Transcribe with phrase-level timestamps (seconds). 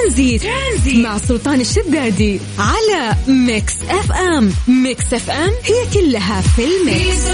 [0.00, 1.04] ترانزيت, ترانزيت.
[1.04, 4.52] مع سلطان الشدادي على Mix FM.
[4.68, 7.30] Mix FM هي كلها في ال mix.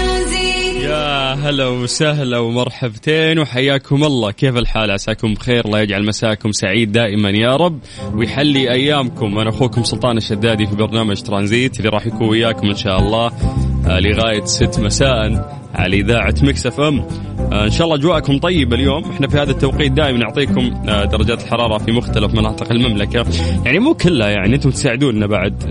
[0.83, 4.31] يا هلا وسهلا ومرحبتين وحياكم الله.
[4.31, 5.65] كيف الحال؟ عساكم بخير.
[5.65, 7.79] الله يجعل مساكم سعيد دائما يا رب.
[8.13, 9.39] ويحلي أيامكم.
[9.39, 13.31] أنا أخوكم سلطان الشدادي في برنامج ترانزيت اللي راح يكون وياكم إن شاء الله
[13.87, 17.07] آه، لغاية 6 مساء على إذاعة Mix FM.
[17.51, 19.03] إن شاء الله أجواءكم طيبة اليوم.
[19.03, 23.25] إحنا في هذا التوقيت دائما نعطيكم آه، درجات الحرارة في مختلف مناطق المملكة.
[23.65, 25.63] يعني مو كلها يعني أنتم تساعدونا بعد.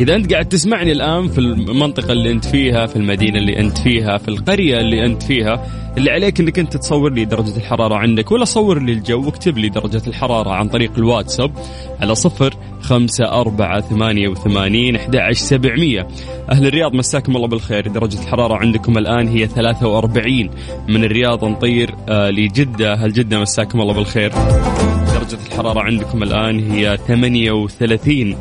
[0.00, 4.18] إذا أنت قاعد تسمعني الآن في المنطقة اللي أنت فيها في المدينة اللي أنت فيها
[4.18, 8.44] في القرية اللي أنت فيها اللي عليك إنك أنت تصور لي درجة الحرارة عندك ولا
[8.44, 11.52] صور لي الجو واكتب لي درجة الحرارة عن طريق الواتساب
[12.00, 16.08] على صفر خمسة أربعة ثمانية وثمانين أحد سبعمية.
[16.50, 17.88] أهل الرياض مساكم الله بالخير.
[17.88, 20.50] درجة الحرارة عندكم الآن هي ثلاثة وأربعين.
[20.88, 22.94] من الرياض نطير آه لجدة.
[22.94, 24.30] هل جدة مساكم الله بالخير.
[25.14, 28.36] درجة الحرارة عندكم الآن هي ثمانية وثلاثين.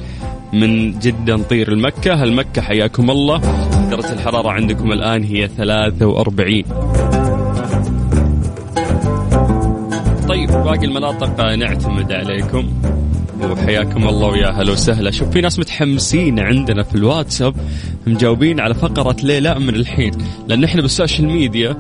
[0.53, 2.13] من جدة نطير المكة.
[2.13, 3.41] هل مكة حياكم الله؟
[3.89, 6.63] درجة الحرارة عندكم الآن هي 43
[10.27, 12.69] طيب باقي المناطق نعتمد عليكم.
[13.51, 15.11] وحياكم الله ويا هلا وسهلا.
[15.11, 17.55] شوف في ناس متحمسين عندنا في الواتساب
[18.07, 20.11] مجاوبين على فقرة ليه لا من الحين.
[20.47, 21.77] لأن إحنا بالسوشيال ميديا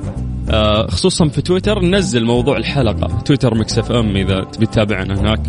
[0.49, 3.21] آه، خصوصا في تويتر ننزل موضوع الحلقة.
[3.25, 5.39] تويتر Mix FM إذا تبي تتابعنا هناك.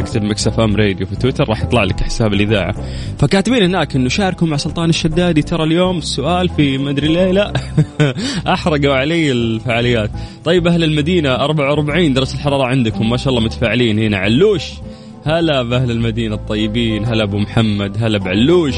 [0.00, 2.74] اكتب Mix FM Radio في تويتر راح يطلع لك حساب الإذاعة.
[3.18, 7.52] فكاتبين هناك إنه شاركوا مع سلطان الشدادي ترى اليوم السؤال في مدري ليه لا.
[8.52, 10.10] أحرقوا علي الفعاليات.
[10.44, 13.10] طيب أهل المدينة 44 درجة الحرارة عندكم.
[13.10, 14.16] ما شاء الله متفاعلين هنا.
[14.16, 14.62] علوش.
[15.24, 17.04] هلا بأهل المدينة الطيبين.
[17.04, 17.96] هلا أبو محمد.
[18.00, 18.74] هلا بعلوش.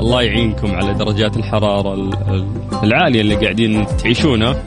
[0.00, 2.10] الله يعينكم على درجات الحرارة
[2.82, 4.62] العالية اللي قاعدين تعيشونها.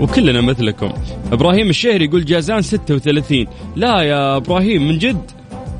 [0.00, 0.92] وكلنا مثلكم.
[1.32, 5.30] إبراهيم الشهري يقول جازان 36 لا يا إبراهيم من جد؟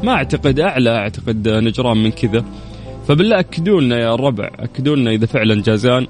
[0.03, 2.45] ما أعتقد أعلى أعتقد نجران من كذا.
[3.09, 6.07] فبالله اكدوا لنا يا الربع اكدوا لنا إذا فعلا جازان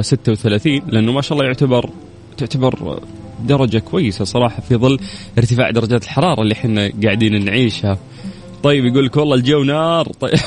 [0.00, 1.90] 36 آه، لأنه ما شاء الله يعتبر
[2.36, 3.00] تعتبر
[3.44, 4.98] درجة كويسة صراحة في ظل
[5.38, 7.98] ارتفاع درجات الحرارة اللي إحنا قاعدين نعيشها.
[8.62, 10.12] طيب يقول لك والله الجو نار.
[10.20, 10.38] طيب.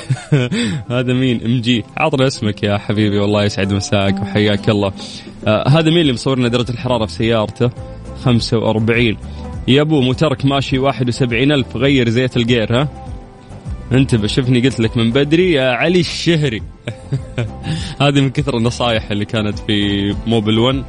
[0.91, 1.84] هذا مين؟ إم جي.
[1.97, 4.91] عطنا اسمك يا حبيبي والله يسعد مساك وحياك الله.
[5.47, 7.69] آه هذا مين اللي مصورنا درجة الحرارة في سيارته؟
[8.24, 9.18] 45
[9.68, 12.88] يا أبو مترك ماشي 71 ألف غير زيت الجير ها؟
[13.91, 16.62] انتبه شوفني قلت لك من بدري يا علي الشهري.
[18.02, 20.84] هذه من كثر النصائح اللي كانت في موبل 1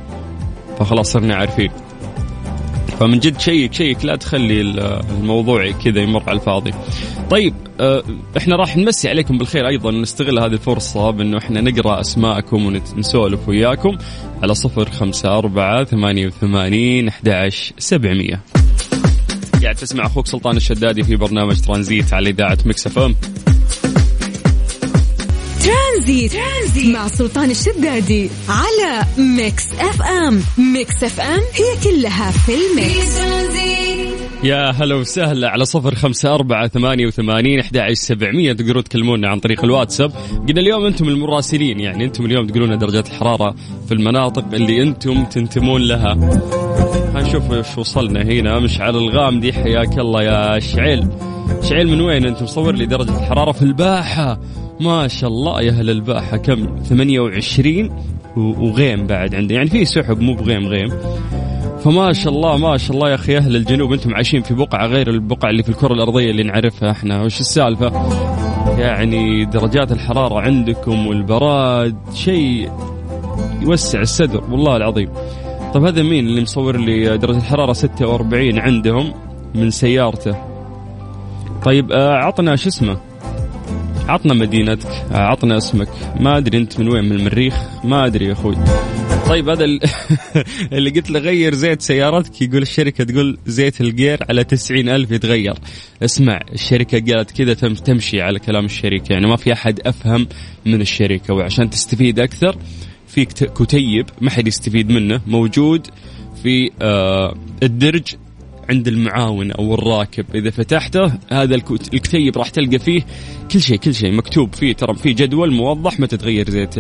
[0.79, 1.71] فخلاص صرنا عارفين.
[3.03, 6.71] فمن جد شيك شيك لا تخلي الموضوع كذا يمر على الفاضي.
[7.31, 8.03] طيب آه،
[8.37, 13.99] إحنا راح نمسي عليكم بالخير أيضا نستغل هذه الفرصة بإنه إحنا نقرأ أسماءكم ونسولف وياكم
[14.43, 18.41] على صفر خمسة أربعة ثمانية وثمانين أحد سبعمية.
[19.63, 22.99] قاعد تسمع أخوك سلطان الشدادي في برنامج ترانزيت على إذاعة Mix FM
[26.03, 26.33] ترانزيت.
[26.33, 26.95] ترانزيت.
[26.95, 30.43] مع سلطان الشدادي على Mix FM.
[30.59, 33.21] Mix FM هي كلها في ال mix.
[34.45, 38.53] يا هلا وسهلا على صفر خمسة أربعة ثمانية وثمانين أحد سبعمية.
[38.53, 40.13] تقدرون تكلمونا عن طريق الواتساب.
[40.49, 43.55] قلنا اليوم أنتم المراسلين يعني أنتم اليوم تقولون درجات الحرارة
[43.89, 46.13] في المناطق اللي أنتم تنتمون لها.
[47.15, 48.59] هنشوف وش وصلنا هنا.
[48.59, 51.09] مشعل الغامدي حياك الله يا شعيل.
[51.63, 54.39] شعيل من وين أنت؟ مصور لي درجة الحرارة في الباحة.
[54.83, 57.91] ما شاء الله يا أهل الباحة كم 28
[58.37, 60.91] وغيم بعد عندي يعني في سحب مو بغيم غيم
[61.85, 65.11] فما شاء الله ما شاء الله يا أخي أهل الجنوب أنتم عايشين في بقعة غير
[65.11, 67.93] البقعة اللي في الكرة الأرضية اللي نعرفها إحنا وش السالفة؟
[68.79, 72.71] يعني درجات الحرارة عندكم والبراد شيء
[73.61, 75.09] يوسع الصدر والله العظيم.
[75.75, 79.13] طيب هذا مين اللي مصور لي درجة الحرارة 46 عندهم
[79.55, 80.37] من سيارته؟
[81.65, 83.12] طيب آه، عطنا شو اسمه؟
[84.09, 85.89] عطنا مدينتك عطنا اسمك
[86.21, 87.55] ما أدري أنت من وين من المريخ
[87.85, 88.57] ما أدري يا أخوي.
[89.29, 89.65] طيب هذا
[90.73, 95.55] اللي قلت له غير زيت سيارتك يقول الشركة تقول زيت الجير على تسعين ألف يتغير.
[96.03, 100.27] اسمع الشركة قالت كذا تمشي على كلام الشركة يعني ما في أحد أفهم
[100.67, 101.35] من الشركة.
[101.35, 102.57] وعشان تستفيد أكثر
[103.07, 105.87] في كتيب ما حد يستفيد منه موجود
[106.43, 108.15] في آه الدرج
[108.73, 110.25] عند المعاون أو الراكب.
[110.35, 113.03] إذا فتحته هذا الكتيب راح تلقى فيه
[113.53, 114.73] كل شيء كل شيء مكتوب فيه.
[114.73, 116.75] ترى في جدول موضح متى تغير زيت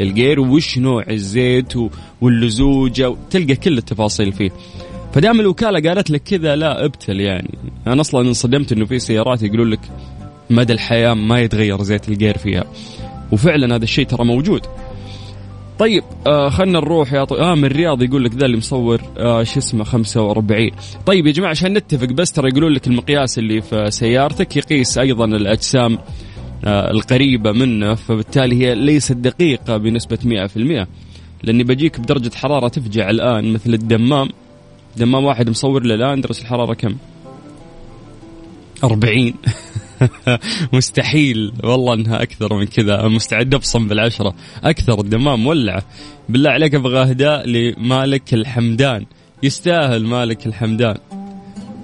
[0.00, 1.72] الجير وش نوع الزيت
[2.20, 4.50] واللزوجة تلقى كل التفاصيل فيه.
[5.12, 7.58] فدام الوكالة قالت لك كذا لا ابتل يعني.
[7.86, 9.80] أنا أصلا انصدمت إنه في سيارات يقولون لك
[10.50, 12.64] مدى الحياة ما يتغير زيت الجير فيها.
[13.32, 14.62] وفعلا هذا الشيء ترى موجود.
[15.78, 17.34] طيب آه خلنا نروح يا طو...
[17.34, 20.70] آه من الرياض يقول لك ذا اللي مصور آه شو اسمه 45
[21.06, 25.24] طيب يا جماعة عشان نتفق بس ترى يقولون لك المقياس اللي في سيارتك يقيس أيضا
[25.24, 25.98] الأجسام
[26.64, 30.18] آه القريبة منه فبالتالي هي ليست دقيقة بنسبة
[30.84, 30.86] 100%
[31.42, 34.28] لأني بجيك بدرجة حرارة تفجع الآن مثل الدمام.
[34.96, 36.96] دمام واحد مصور له الآن درجة الحرارة كم؟
[38.84, 39.34] 40
[40.72, 41.52] مستحيل.
[41.64, 43.08] والله إنها أكثر من كذا.
[43.08, 44.34] مستعد أبصم بالعشرة.
[44.64, 45.82] أكثر الدمام مولعه
[46.28, 49.06] بالله عليك أبغى أهداء لمالك الحمدان.
[49.42, 50.96] يستاهل مالك الحمدان.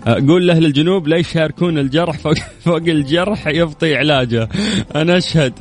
[0.06, 2.34] قول لأهل الجنوب لا يشاركون الجرح فوق,
[2.64, 4.48] فوق الجرح يبطي علاجه.
[4.96, 5.52] أنا أشهد.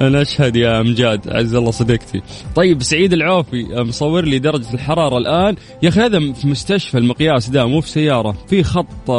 [0.00, 1.28] أنا أشهد يا أمجاد.
[1.28, 2.22] عز الله صديقتي.
[2.54, 5.56] طيب سعيد العوفي مصور لي درجة الحرارة الآن.
[5.82, 8.32] يا أخي هذا في مستشفى المقياس ده مو في سيارة.
[8.48, 9.10] في خط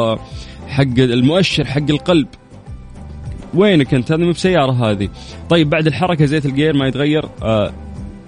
[0.68, 2.26] حق المؤشر حق القلب.
[3.54, 5.08] وينك أنت؟ هذه مو بسيارة هذه.
[5.50, 7.72] طيب بعد الحركة زيت الجير ما يتغير آه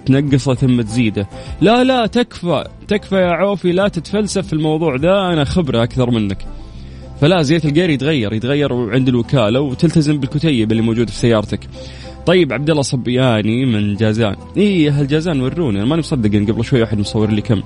[0.05, 1.27] تنقصه ثم تزيده.
[1.61, 6.45] لا لا تكفى تكفى يا عوفي لا تتفلسف في الموضوع ذا أنا خبرة أكثر منك.
[7.21, 11.59] فلا زيت الجير يتغير يتغير عند الوكالة وتلتزم بالكتيب اللي موجود في سيارتك.
[12.25, 14.35] طيب عبد الله صبياني من جازان.
[14.57, 15.77] اي أهل جازان وروني.
[15.77, 17.63] أنا ماني مصدق إن قبل شوي واحد مصور لي كم.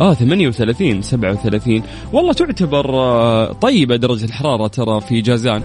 [0.00, 5.62] آه 38 37 والله تعتبر آه، طيبة درجة الحرارة ترى في جازان.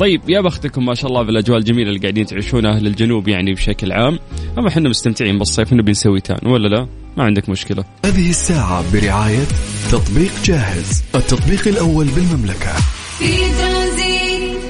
[0.00, 3.92] طيب يا بختكم ما شاء الله بالأجواء الجميلة اللي قاعدين تعيشونها أهل الجنوب يعني بشكل
[3.92, 4.18] عام.
[4.58, 6.86] أما إحنا مستمتعين بالصيف إنه بنسوي tan ولا لا؟
[7.16, 7.84] ما عندك مشكلة.
[8.04, 9.44] هذه الساعة برعاية
[9.92, 12.72] تطبيق جاهز التطبيق الأول بالمملكة.
[13.18, 14.62] في ترانزيت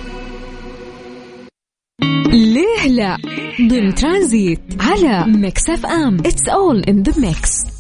[2.33, 3.17] ليه لا؟
[3.61, 6.17] ضمن ترانزيت على Mix FM.
[6.19, 7.72] It's all in the mix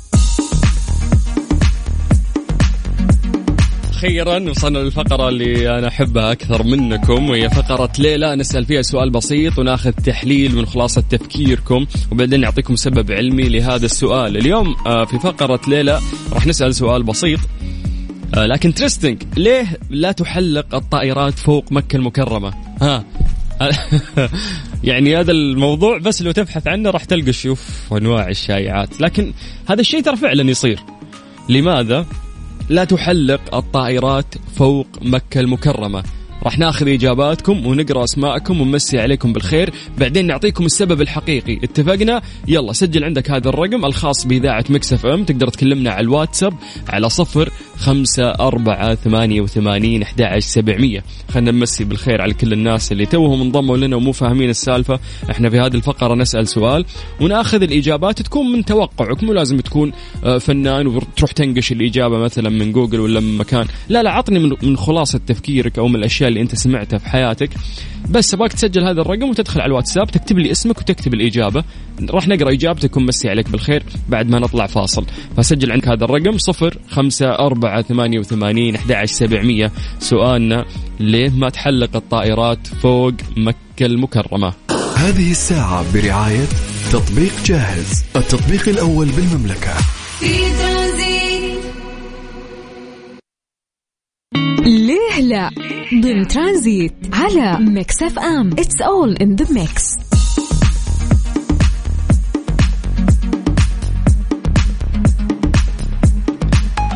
[4.02, 8.36] أخيرا وصلنا للفقرة اللي أنا أحبها أكثر منكم وهي فقرة ليه لا.
[8.36, 14.36] نسأل فيها سؤال بسيط وناخذ تحليل من خلاصة تفكيركم وبعدين نعطيكم سبب علمي لهذا السؤال.
[14.36, 16.00] اليوم آه، في فقرة ليلى
[16.32, 17.38] راح نسأل سؤال بسيط.
[18.34, 23.04] آه، لكن تريستنج ليه لا تحلق الطائرات فوق مكة المكرمة؟ ها.
[24.84, 29.00] يعني هذا الموضوع بس لو تبحث عنه راح تلقى شوف أنواع الشائعات.
[29.00, 29.32] لكن
[29.66, 30.80] هذا الشيء ترى فعلا يصير.
[31.48, 32.06] لماذا؟
[32.68, 36.02] لا تحلق الطائرات فوق مكة المكرمة.
[36.42, 39.72] راح ناخذ إجاباتكم ونقرأ أسماءكم ونمسي عليكم بالخير.
[39.98, 41.56] بعدين نعطيكم السبب الحقيقي.
[41.64, 45.24] اتفقنا؟ يلا سجل عندك هذا الرقم الخاص بإذاعة Mix FM.
[45.24, 46.54] تقدر تكلمنا على الواتساب
[46.88, 47.50] على صفر
[47.82, 51.04] خمسة أربعة ثمانية وثمانين أحد سبعمية.
[51.28, 55.00] خلنا نمسي بالخير على كل الناس اللي توهم انضموا لنا ومو فاهمين السالفة.
[55.30, 56.84] إحنا في هذه الفقرة نسأل سؤال
[57.20, 59.92] ونأخذ الإجابات تكون من توقعك مو لازم تكون
[60.24, 63.66] آه، فنان وتروح تنقش الإجابة مثلا من جوجل ولا من مكان.
[63.88, 67.50] لا لا عطني من خلاصة تفكيرك أو من الأشياء اللي أنت سمعتها في حياتك.
[68.10, 71.64] بس أبغاك تسجل هذا الرقم وتدخل على الواتساب تكتب لي اسمك وتكتب الإجابة.
[72.10, 75.04] راح نقرأ إجابتك ونمسي عليك بالخير بعد ما نطلع فاصل.
[75.36, 79.72] فسجل عندك هذا الرقم صفر خمسة أربعة ثمانية وثمانين أحد سبعمية.
[79.98, 80.64] سؤالنا
[81.00, 84.52] ليه ما تحلق الطائرات فوق مكة المكرمة؟
[84.96, 86.46] هذه الساعة برعاية
[86.92, 89.74] تطبيق جاهز التطبيق الأول بالمملكة.
[90.20, 90.52] في
[94.66, 95.50] ليه لا؟
[95.94, 98.50] ضمن ترانزيت على Mix FM.
[98.52, 100.01] It's all in the mix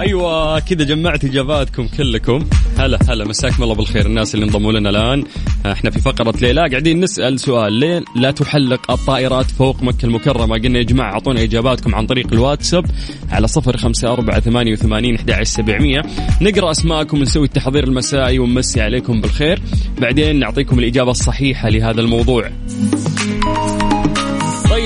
[0.00, 2.44] أيوه كذا جمعت إجاباتكم كلكم.
[2.79, 4.06] هلا هلا مساكم الله بالخير.
[4.06, 5.24] الناس اللي انضموا لنا الآن
[5.67, 6.60] إحنا في فقرة ليه لا.
[6.70, 11.94] قاعدين نسأل سؤال ليه لا تحلق الطائرات فوق مكة المكرمة؟ قلنا يا جماعة أعطونا إجاباتكم
[11.94, 12.86] عن طريق الواتساب
[13.31, 16.03] على صفر خمسة أربعة ثمانية وثمانين أحد سبعمية.
[16.41, 19.60] نقرأ أسماءكم ونسوي التحضير المسائي ونمسي عليكم بالخير.
[20.00, 22.50] بعدين نعطيكم الإجابة الصحيحة لهذا الموضوع.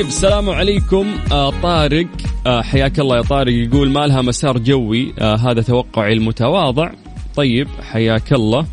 [0.01, 2.07] طيب السلام عليكم آه طارق.
[2.47, 3.53] آه حياك الله يا طارق.
[3.53, 6.91] يقول ما لها مسار جوي؟ آه هذا توقعي المتواضع.
[7.37, 8.67] طيب حياك الله.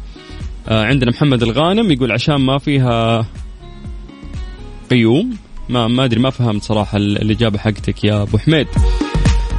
[0.68, 3.26] آه عندنا محمد الغانم يقول عشان ما فيها
[4.90, 5.38] قيوم
[5.70, 8.68] ما ما أدري ما فهمت صراحة الإجابة حقتك يا أبو حميد.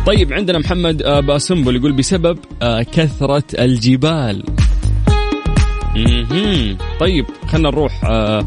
[0.06, 4.44] طيب عندنا محمد آه باسمبل يقول بسبب آه كثرة الجبال.
[7.00, 8.46] طيب خلينا نروح آه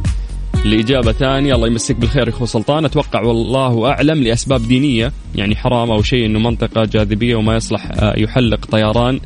[0.66, 1.56] لإجابة ثانية.
[1.56, 2.86] الله يمسك بالخير أخو سلطان.
[2.86, 8.20] أتوقع والله أعلم لأسباب دينية يعني حرام أو شيء أنه منطقة جاذبية وما يصلح آه،
[8.20, 9.20] يحلق طيران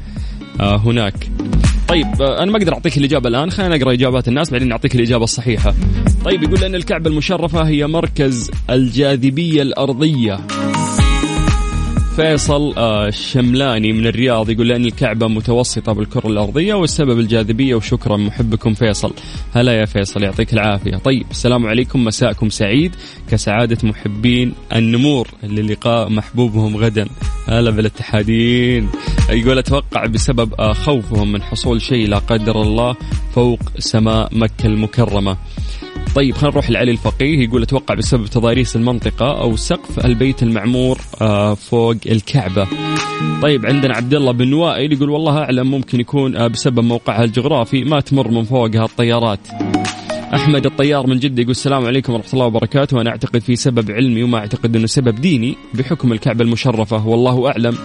[0.59, 1.15] آه، هناك.
[1.87, 3.51] طيب آه، أنا ما أقدر أعطيك الإجابة الآن.
[3.51, 5.73] خلينا نقرأ إجابات الناس بعدين نعطيك الإجابة الصحيحة.
[6.25, 10.39] طيب يقول ان الكعبه المشرفة هي مركز الجاذبية الأرضية.
[12.15, 18.73] فيصل آه، الشملاني من الرياض يقول لأن الكعبة متوسطة بالكرة الأرضية والسبب الجاذبية وشكرا محبكم
[18.73, 19.13] فيصل.
[19.53, 20.97] هلا يا فيصل يعطيك العافية.
[20.97, 22.95] طيب السلام عليكم مساءكم سعيد.
[23.31, 27.07] كسعادة محبين النمور للقاء محبوبهم غدا.
[27.47, 28.89] هلا بالاتحادين.
[29.29, 32.95] يقول أتوقع بسبب آه، خوفهم من حصول شيء لا قدر الله
[33.35, 35.37] فوق سماء مكة المكرمة.
[36.15, 41.53] طيب خلينا نروح لعلي الفقيه يقول أتوقع بسبب تضاريس المنطقة أو سقف البيت المعمور آه،
[41.53, 42.67] فوق الكعبة.
[43.41, 47.83] طيب عندنا عبد الله بن وائل يقول والله أعلم ممكن يكون آه، بسبب موقعها الجغرافي
[47.83, 49.39] ما تمر من فوقها الطيارات.
[50.33, 54.23] أحمد الطيار من جدة يقول السلام عليكم ورحمة الله وبركاته وأنا أعتقد في سبب علمي
[54.23, 57.77] وما أعتقد إنه سبب ديني بحكم الكعبة المشرفة والله أعلم.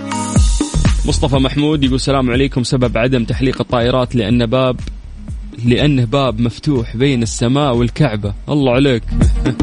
[1.07, 4.77] مصطفى محمود يقول السلام عليكم سبب عدم تحليق الطائرات لأن باب
[5.65, 8.35] لأنه باب مفتوح بين السماء والكعبة.
[8.49, 9.03] الله عليك.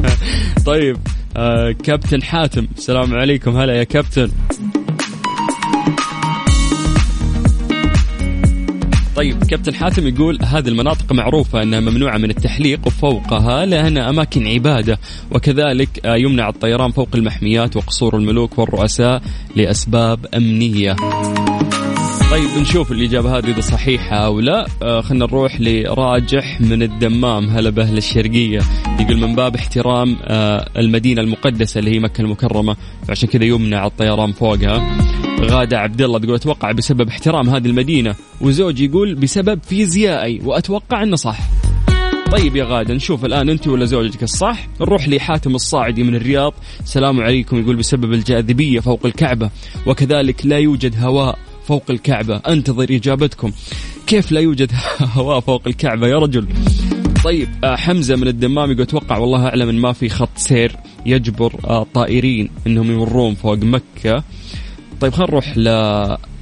[0.65, 0.97] طيب
[1.37, 3.57] آه كابتن حاتم السلام عليكم.
[3.57, 4.31] هلا يا كابتن.
[9.17, 14.99] طيب كابتن حاتم يقول هذه المناطق معروفة أنها ممنوعة من التحليق وفوقها لأنها أماكن عبادة
[15.31, 19.21] وكذلك آه، يمنع الطيران فوق المحميات وقصور الملوك والرؤساء
[19.55, 20.95] لأسباب أمنية.
[22.31, 24.67] طيب نشوف الإجابة هذه إذا صحيحة أو لا.
[24.83, 27.49] آه خلينا نروح لراجح من الدمام.
[27.49, 28.61] هلا بأهل الشرقية.
[28.99, 32.75] يقول من باب احترام آه المدينة المقدسة اللي هي مكة المكرمة.
[33.07, 34.97] فعشان كذا يمنع الطيران فوقها.
[35.41, 38.15] غادة عبد الله تقول أتوقع بسبب احترام هذه المدينة.
[38.41, 40.41] وزوجي يقول بسبب فيزيائي.
[40.43, 41.39] وأتوقع أنه صح.
[42.31, 44.67] طيب يا غادة نشوف الآن أنت ولا زوجتك الصح.
[44.81, 46.53] نروح لحاتم الصاعدي من الرياض.
[46.83, 47.59] السلام عليكم.
[47.59, 49.49] يقول بسبب الجاذبية فوق الكعبة.
[49.85, 51.39] وكذلك لا يوجد هواء.
[51.67, 52.35] فوق الكعبة.
[52.35, 53.51] أنتظر إجابتكم.
[54.07, 54.71] كيف لا يوجد
[55.17, 56.47] هواء فوق الكعبة يا رجل؟
[57.23, 61.53] طيب آه، حمزة من الدمام يقول أتوقع والله أعلم أن ما في خط سير يجبر
[61.65, 61.85] آه،
[62.67, 64.23] أنهم يمرون فوق مكة.
[65.01, 65.69] طيب خلينا نروح ل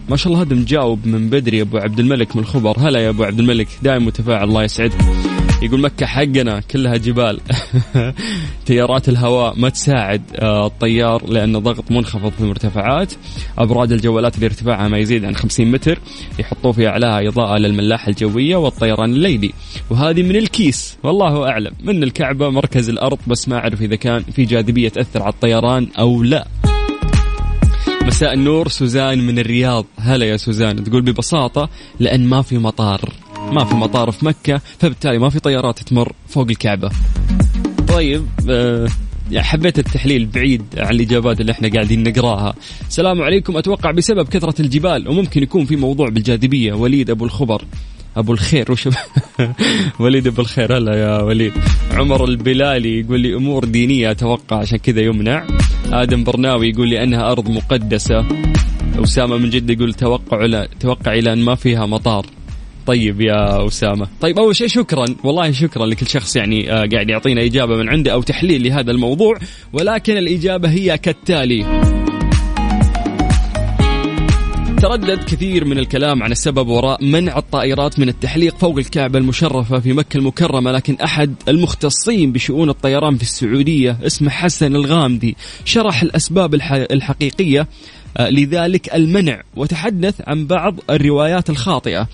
[0.10, 2.79] ما شاء الله هذا مجاوب من بدري أبو عبد الملك من الخبر.
[2.79, 5.35] هلا يا أبو عبد الملك دائما متفاعل الله يسعدك.
[5.65, 7.39] يقول مكة حقنا كلها جبال.
[8.65, 13.13] تيارات الهواء ما تساعد آه، الطيار لأن ضغط منخفض في المرتفعات.
[13.57, 16.00] أبراج الجوالات اللي ارتفاعها ما يزيد عن 50 متر
[16.39, 19.53] يحطوا في أعلاها إضاءة للملاحة الجوية والطيران الليلي
[19.89, 24.45] وهذه من الكيس والله أعلم من الكعبة مركز الأرض بس ما أعرف إذا كان في
[24.45, 26.48] جاذبية تأثر على الطيران أو لا.
[28.05, 29.86] مساء النور سوزان من الرياض.
[30.00, 31.69] هلا يا سوزان تقول ببساطة
[32.00, 33.10] لأن ما في مطار.
[33.52, 36.90] ما في مطار في مكة فبالتالي ما في طيارات تمر فوق الكعبة.
[37.88, 38.25] طيب
[39.32, 42.54] يعني حبيت التحليل بعيد عن الإجابات اللي إحنا قاعدين نقراها.
[42.88, 43.58] السلام عليكم.
[43.58, 46.74] أتوقع بسبب كثرة الجبال وممكن يكون في موضوع بالجاذبية.
[46.74, 47.62] وليد أبو الخبر.
[48.18, 48.90] أبو الخير وش
[50.00, 51.54] وليد أبو الخير هلا يا وليد.
[51.92, 55.48] عمر البلالي يقول لي أمور دينية أتوقع عشان كذا يمنع.
[55.92, 58.25] آدم برناوي يقول لي أنها أرض مقدسة.
[59.04, 62.25] أسامة من جدة يقول توقع توقعي لأن ما فيها مطار.
[62.86, 64.08] طيب يا أسامة.
[64.22, 68.13] طيب أول شيء شكرا والله شكرا لكل شخص يعني آه قاعد يعطينا إجابة من عنده
[68.13, 69.38] أو تحليل لهذا الموضوع
[69.74, 71.86] ولكن الإجابة هي كالتالي.
[74.82, 79.94] تردد كثير من الكلام عن السبب وراء منع الطائرات من التحليق فوق الكعبة المشرفة في
[79.94, 86.56] مكة المكرمة لكن أحد المختصين بشؤون الطيران في السعودية اسمه حسن الغامدي شرح الأسباب
[86.92, 87.68] الحقيقية.
[88.19, 89.41] لذلك المنع.
[89.55, 92.07] وتحدث عن بعض الروايات الخاطئة.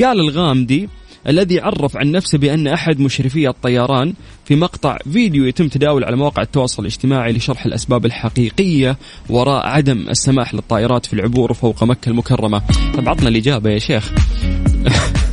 [0.00, 0.88] قال الغامدي
[1.28, 6.42] الذي عرف عن نفسه بأن أحد مشرفي الطيران في مقطع فيديو يتم تداول على مواقع
[6.42, 8.96] التواصل الاجتماعي لشرح الأسباب الحقيقية
[9.28, 12.62] وراء عدم السماح للطائرات في العبور فوق مكة المكرمة.
[12.96, 14.12] طب عطنا الإجابة يا شيخ.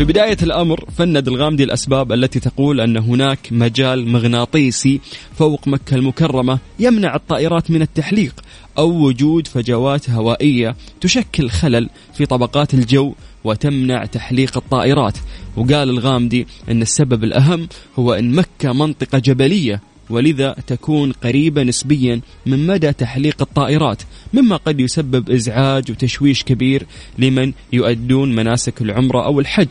[0.00, 5.00] في بداية الأمر فند الغامدي الأسباب التي تقول أن هناك مجال مغناطيسي
[5.38, 8.40] فوق مكة المكرمة يمنع الطائرات من التحليق
[8.78, 13.14] أو وجود فجوات هوائية تشكل خلل في طبقات الجو
[13.44, 15.18] وتمنع تحليق الطائرات.
[15.56, 19.80] وقال الغامدي أن السبب الأهم هو أن مكة منطقة جبلية
[20.10, 24.02] ولذا تكون قريبة نسبيا من مدى تحليق الطائرات
[24.32, 26.86] مما قد يسبب إزعاج وتشويش كبير
[27.18, 29.68] لمن يؤدون مناسك العمرة أو الحج.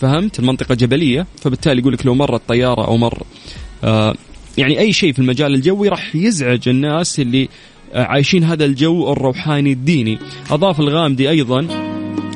[0.00, 3.22] فهمت؟ المنطقة جبلية فبالتالي يقول لك لو مرت طيارة أو مر
[3.84, 4.14] آه
[4.58, 7.48] يعني أي شيء في المجال الجوي راح يزعج الناس اللي
[7.94, 10.18] عايشين هذا الجو الروحاني الديني.
[10.50, 11.91] أضاف الغامدي أيضا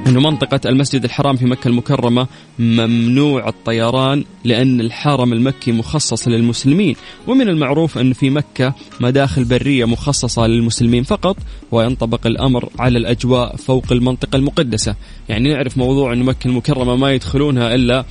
[0.07, 2.27] أن منطقة المسجد الحرام في مكة المكرمة
[2.59, 6.97] ممنوع الطيران لأن الحرم المكي مخصص للمسلمين.
[7.27, 11.37] ومن المعروف أن في مكة مداخل برية مخصصة للمسلمين فقط
[11.73, 14.95] وينطبق الأمر على الأجواء فوق المنطقة المقدسة.
[15.29, 18.05] يعني نعرف موضوع أن مكة المكرمة ما يدخلونها إلا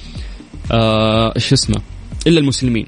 [0.71, 1.81] آه إيش اسمه
[2.27, 2.87] إلا المسلمين.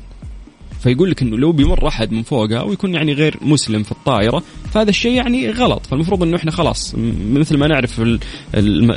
[0.79, 4.43] فيقول لك إنه لو بيمر أحد من فوقها ويكون يعني غير مسلم في الطائرة
[4.77, 5.86] فهذا الشيء يعني غلط.
[5.86, 6.96] فالمفروض إنه إحنا خلاص
[7.29, 8.01] مثل ما نعرف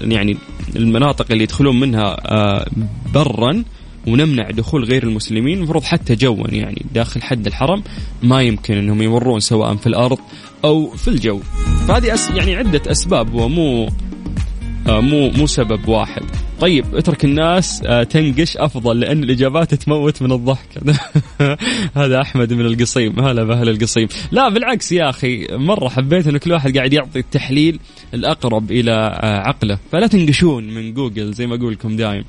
[0.02, 0.36] يعني
[0.76, 2.66] المناطق اللي يدخلون منها آه،
[3.14, 3.64] برا
[4.06, 7.82] ونمنع دخول غير المسلمين المفروض حتى جوا يعني داخل حد الحرم
[8.22, 10.18] ما يمكن إنهم يمرون سواء في الأرض
[10.64, 11.40] أو في الجو.
[11.88, 13.88] فهذه يعني عدة أسباب ومو
[14.88, 16.22] آه مو مو سبب واحد.
[16.60, 20.68] طيب اترك الناس آه تنقش أفضل لأن الإجابات تموت من الضحك.
[22.00, 23.20] هذا أحمد من القصيم.
[23.20, 24.08] هلا بأهل القصيم.
[24.32, 27.78] لا بالعكس يا أخي مرة حبيت إنه كل واحد قاعد يعطي التحليل
[28.14, 29.78] الأقرب إلى آه عقله.
[29.92, 32.24] فلا تنقشون من جوجل زي ما أقول لكم دايم.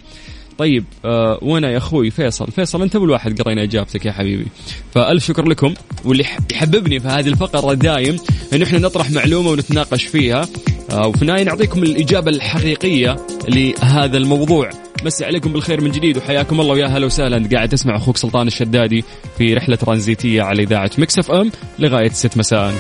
[0.58, 2.52] طيب آه وأنا يا أخوي فيصل.
[2.52, 4.46] فيصل أنت أول واحد قرينا إجابتك يا حبيبي.
[4.94, 5.74] فالف شكر لكم.
[6.06, 8.18] واللي يحببني في هذه الفقرة دايم
[8.54, 10.48] انه إحنا نطرح معلومة ونتناقش فيها.
[10.94, 13.16] وفي النهاية نعطيكم الإجابة الحقيقية
[13.48, 14.70] لهذا الموضوع.
[15.06, 17.50] مسي عليكم بالخير من جديد وحياكم الله ويا هلا وسهلا.
[17.54, 19.04] قاعد تسمع أخوك سلطان الشدادي
[19.38, 22.74] في رحلة ترانزيتية على إذاعة Mix FM لغاية 6 مساء.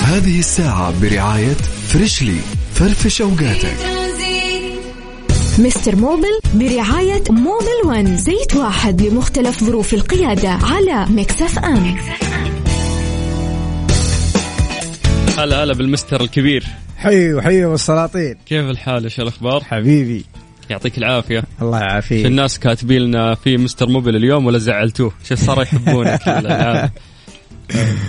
[0.00, 1.56] هذه الساعة برعاية
[1.88, 2.38] Freshly.
[2.74, 3.76] فرفش أوقاتك.
[5.58, 11.96] Mister Mobil برعاية Mobil One زيت واحد لمختلف ظروف القيادة على Mix FM.
[15.38, 16.64] هلا هلا بالمستر الكبير.
[16.96, 20.24] حي وحي بالسلاطين كيف الحال إيش الأخبار؟ حبيبي.
[20.70, 21.44] يعطيك العافية.
[21.62, 22.22] الله يعافيك.
[22.22, 26.28] في الناس كاتبين لنا في Mister Mobil اليوم ولا زعلتوه؟ شوف صاروا يحبونك؟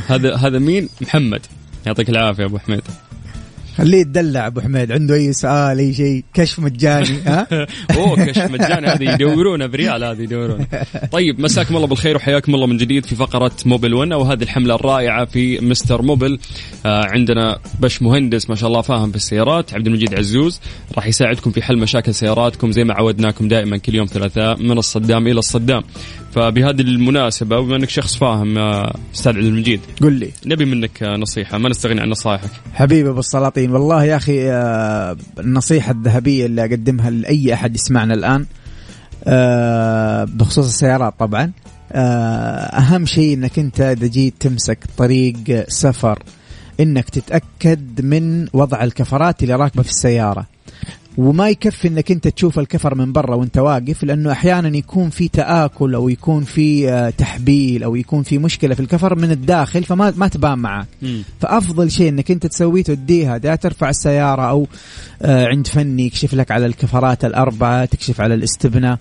[0.07, 1.45] هذا هذا مين؟ محمد.
[1.85, 2.81] يعطيك العافية أبو حميد.
[3.77, 4.91] خليه يدلع أبو حميد.
[4.91, 7.47] عنده أي سؤال أي شيء؟ كشف مجاني ها؟
[7.95, 8.87] أوه كشف مجاني.
[8.87, 10.67] هذه يدورونه بريال هذه يدورون
[11.11, 15.25] طيب مساكم الله بالخير وحياكم الله من جديد في فقرة Mobil 1 وهذه الحملة الرائعة
[15.25, 16.39] في Mister Mobil.
[16.85, 20.61] آه عندنا بش مهندس ما شاء الله فاهم في السيارات عبد المجيد عزوز
[20.95, 22.71] راح يساعدكم في حل مشاكل سياراتكم.
[22.71, 25.83] زي ما عودناكم دائما كل يوم ثلاثاء من الصدام إلى الصدام.
[26.37, 29.79] فبهذه المناسبة وبما إنك شخص فاهم أستاذ عبد المجيد.
[30.01, 30.31] قل لي.
[30.45, 31.57] نبي منك نصيحة.
[31.57, 37.09] ما نستغني عن نصائحك؟ حبيبي أبو السلاطين والله يا أخي آه، النصيحة الذهبية اللي أقدمها
[37.09, 38.45] لأي أحد يسمعنا الآن
[39.23, 41.51] آه، بخصوص السيارات طبعا
[41.91, 42.01] آه،
[42.65, 45.35] أهم شيء إنك أنت إذا جيت تمسك طريق
[45.67, 46.23] سفر
[46.79, 50.45] إنك تتأكد من وضع الكفرات اللي راكبة في السيارة.
[51.17, 55.95] وما يكفي إنك أنت تشوف الكفر من برا وأنت واقف لأنه أحيانا يكون في تآكل
[55.95, 60.27] أو يكون في آه، تحبيل أو يكون في مشكلة في الكفر من الداخل فما ما
[60.27, 60.87] تبان معك.
[61.39, 64.67] فأفضل شيء إنك أنت تسويه توديها دا ترفع السيارة أو
[65.21, 68.97] آه، عند فني يكشف لك على الكفرات الأربعة تكشف على الاستبنه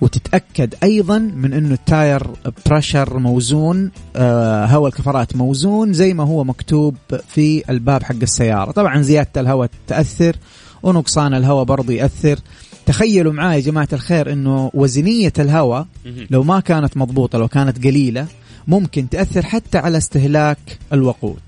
[0.00, 2.26] وتتأكد أيضا من إنه ال tire
[2.66, 6.96] pressure موزون آه هواء الكفرات موزون زي ما هو مكتوب
[7.28, 8.70] في الباب حق السيارة.
[8.70, 10.36] طبعا زيادة الهواء تأثر
[10.82, 12.38] ونقصان الهواء برضو يأثر.
[12.86, 15.86] تخيلوا معاي يا جماعة الخير أنه وزنية الهواء
[16.30, 18.26] لو ما كانت مضبوطة لو كانت قليلة
[18.68, 21.40] ممكن تأثر حتى على استهلاك الوقود.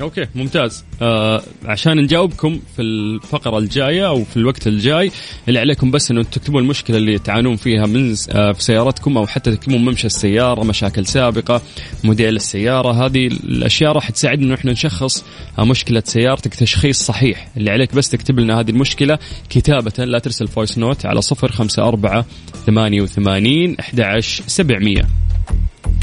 [0.00, 0.84] okay ممتاز.
[1.02, 5.10] آه عشان نجاوبكم في الفقرة الجاية أو في الوقت الجاي
[5.48, 9.56] اللي عليكم بس إنه تكتبوا المشكلة اللي تعانون فيها من آه في سيارتكم أو حتى
[9.56, 11.62] تكتبون ممشى السيارة مشاكل سابقة
[12.04, 13.06] موديل السيارة.
[13.06, 15.24] هذه الأشياء راح تساعدنا إنه إحنا نشخص
[15.58, 17.48] آه مشكلة سيارتك تشخيص صحيح.
[17.56, 19.18] اللي عليك بس تكتب لنا هذه المشكلة
[19.50, 22.24] كتابة لا ترسل voice note على 054
[22.66, 25.02] 88 11700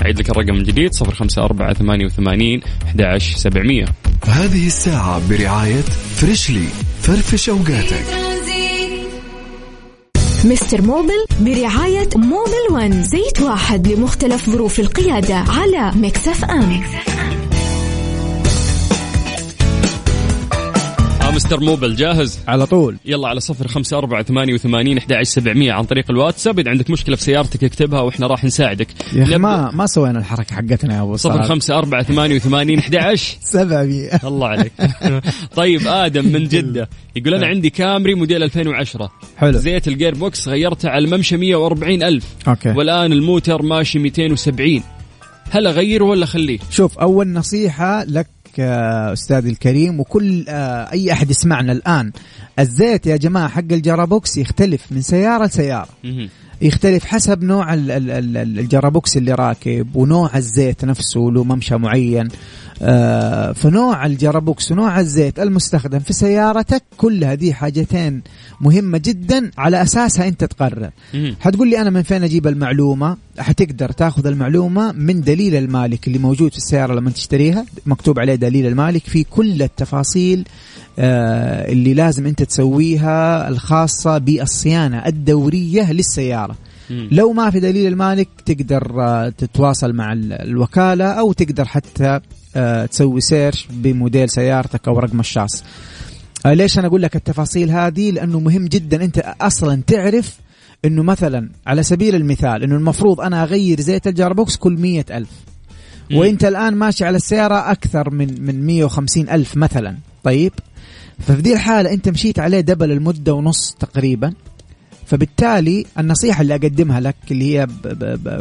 [0.01, 2.61] أعيد لك الرقم من جديد 054 88
[2.95, 3.85] 11700
[4.27, 5.81] هذه الساعة برعاية
[6.15, 6.67] Freshly
[7.01, 8.05] فرفش أوقاتك
[10.45, 17.37] Mister Mobil برعاية Mobil One زيت واحد لمختلف ظروف القيادة على Mix FM, Mix FM.
[21.38, 22.97] Mister Mobil جاهز؟ على طول.
[23.06, 26.60] يلا على صفر خمسة أربعة ثمانية وثمانين أحد سبعمية عن طريق الواتساب.
[26.60, 28.88] إذا عندك مشكلة في سيارتك اكتبها وإحنا راح نساعدك.
[29.13, 33.15] يا أخي ما ما سوينا الحركة حقتنا يا أبو صفر خمسة أربعة ثمانية وثمانين أحد
[33.41, 34.10] سبعمية.
[34.23, 34.71] الله عليك.
[35.56, 39.52] طيب آدم من جدة يقول أنا عندي كامري موديل 2010 حلو.
[39.52, 42.26] زيت ال gearbox غيرته على الممشى 140 ألف.
[42.47, 42.69] okay.
[42.69, 44.82] والآن الموتر ماشي 270
[45.50, 48.28] هل أغيره ولا خليه شوف أول نصيحة لك
[48.60, 52.12] استاذي الكريم وكل آه، أي أحد يسمعنا الآن.
[52.60, 55.88] الزيت يا جماعة حق ال gearbox يختلف من سيارة لسيارة.
[56.62, 62.28] يختلف حسب نوع ال gearbox اللي راكب ونوع الزيت نفسه له ممشى معين.
[62.82, 68.22] آه، فنوع الجرابوكس ونوع الزيت المستخدم في سيارتك كل هذه حاجتين
[68.62, 70.89] مهمة جدا على أساسها أنت تقرر.
[71.39, 76.52] حتقول لي أنا من فين أجيب المعلومة؟ حتقدر تاخذ المعلومة من دليل المالك اللي موجود
[76.52, 77.65] في السيارة لما تشتريها.
[77.86, 80.47] مكتوب عليه دليل المالك في كل التفاصيل
[81.00, 86.56] آه، اللي لازم أنت تسويها الخاصة بالصيانة الدورية للسيارة.
[87.12, 92.19] لو ما في دليل المالك تقدر آه، تتواصل مع الوكالة أو تقدر حتى
[92.56, 95.63] آه تسوي search بموديل سيارتك أو رقم الشاص.
[96.45, 100.38] ليش أنا أقول لك التفاصيل هذه؟ لأنه مهم جدا أنت أصلا تعرف
[100.85, 105.29] إنه مثلا على سبيل المثال إنه المفروض أنا أغير زيت ال gearbox كل مية ألف.
[106.13, 109.97] وإنت الآن ماشي على السيارة أكثر من من 150 ألف مثلا.
[110.23, 110.51] طيب؟
[111.19, 114.33] ففي دي الحالة أنت مشيت عليه double المدة ونص تقريبا.
[115.08, 117.67] فبالتالي النصيحة اللي أقدمها لك اللي هي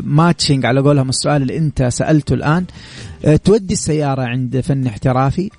[0.02, 2.64] matching على قولهم السؤال اللي أنت سألته الآن
[3.24, 5.50] أه، تودي السيارة عند فني احترافي.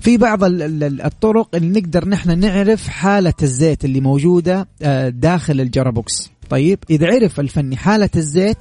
[0.00, 6.30] في بعض الطرق اللي نقدر نحن نعرف حالة الزيت اللي موجودة أه، داخل ال gearbox.
[6.50, 8.58] طيب إذا عرف الفني حالة الزيت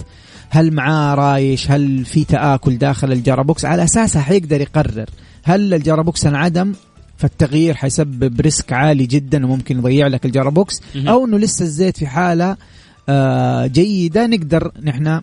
[0.50, 5.10] هل معاه رايش هل في تآكل داخل ال gearbox على أساسها حيقدر يقرر
[5.44, 6.74] هل ال gearbox انعدم
[7.24, 12.08] فالتغيير حيسبب risk عالي جدا وممكن يضيع لك ال gearbox أو إنه لسه الزيت في
[12.08, 12.58] حالة
[13.10, 15.22] آه جيدة نقدر نحن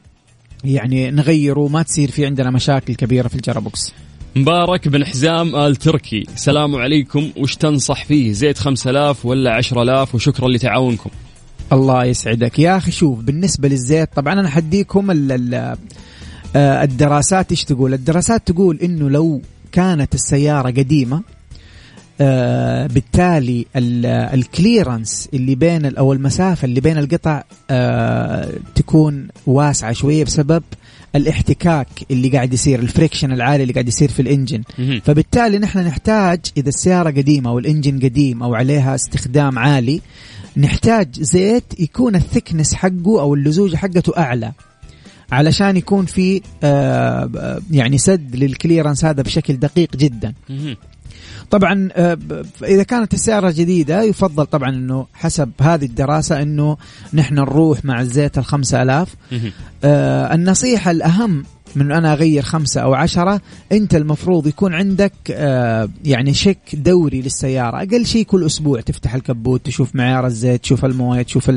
[0.64, 3.92] يعني نغيره ما تصير في عندنا مشاكل كبيرة في ال gearbox
[4.36, 6.24] مبارك بن حزام آل تركي.
[6.34, 7.30] السلام عليكم.
[7.36, 11.10] وش تنصح فيه؟ زيت 5000 ولا 10000 وشكرا لتعاونكم.
[11.72, 12.58] الله يسعدك.
[12.58, 15.10] يا أخي شوف بالنسبة للزيت طبعا أنا حديكم
[16.56, 21.22] آه، الدراسات إيش تقول؟ الدراسات تقول إنه لو كانت السيارة قديمة
[22.20, 30.24] آه بالتالي ال clearance اللي بين أو المسافة اللي بين القطع آه تكون واسعة شوية
[30.24, 30.62] بسبب
[31.16, 34.62] الاحتكاك اللي قاعد يصير ال friction العالي اللي قاعد يصير في ال engine.
[35.04, 40.00] فبالتالي نحن نحتاج إذا السيارة قديمة أو ال engine قديم أو عليها استخدام عالي
[40.56, 44.52] نحتاج زيت يكون ال thickness حقه أو اللزوجة حقته أعلى.
[45.32, 50.34] علشان يكون في آه يعني سد لل clearance هذا بشكل دقيق جدا.
[51.50, 52.18] طبعا آه،
[52.64, 56.76] إذا كانت السياره جديدة يفضل طبعا إنه حسب هذه الدراسة إنه
[57.14, 59.14] نحن نروح مع الزيت ال 5000
[59.84, 61.44] آه النصيحة الأهم
[61.76, 63.40] من أنا أغير خمسة أو عشرة
[63.72, 69.66] أنت المفروض يكون عندك آه يعني شيك دوري للسيارة أقل شيء كل أسبوع تفتح الكبوت
[69.66, 71.50] تشوف معيار الزيت تشوف الموية تشوف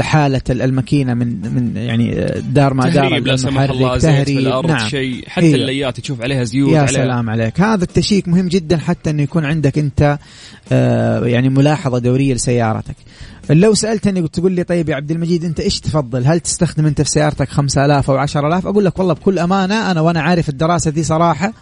[0.00, 4.70] حالة الماكينة من من يعني آه، دار ما دار لا سمح الله زيت في الأرض
[4.70, 4.88] نعم.
[4.88, 5.54] شيء حتى إيه.
[5.54, 6.92] الليات تشوف عليها زيوت يا عليها.
[6.92, 10.18] سلام عليك هذا التشيك مهم جدا حتى إنه يكون عندك أنت
[10.72, 12.96] آه يعني ملاحظة دورية لسيارتك
[13.50, 17.10] لو سألتني تقول لي طيب يا عبد المجيد أنت إيش تفضل؟ هل تستخدم أنت في
[17.10, 21.52] سيارتك 5000 أو 10000 أقول لك والله بكل أمانة أنا وأنا عارف الدراسة دي صراحة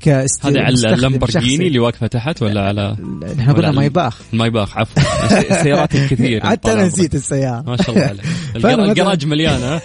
[0.00, 2.96] كاست هذا على اللامبرجيني اللي واقفة تحت ولا على
[3.38, 5.02] إحنا قلنا مايباخ المايباخ عفوا.
[5.50, 6.46] السيارات الكثير.
[6.50, 7.62] حتى أنا نسيت السيارة.
[7.62, 8.24] ما شاء الله عليك.
[8.90, 9.80] الجراج مليان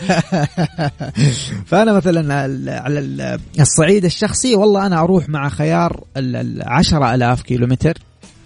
[1.69, 2.41] فأنا مثلا
[2.81, 7.67] على الصعيد الشخصي والله أنا أروح مع خيار ال 10000 كيلو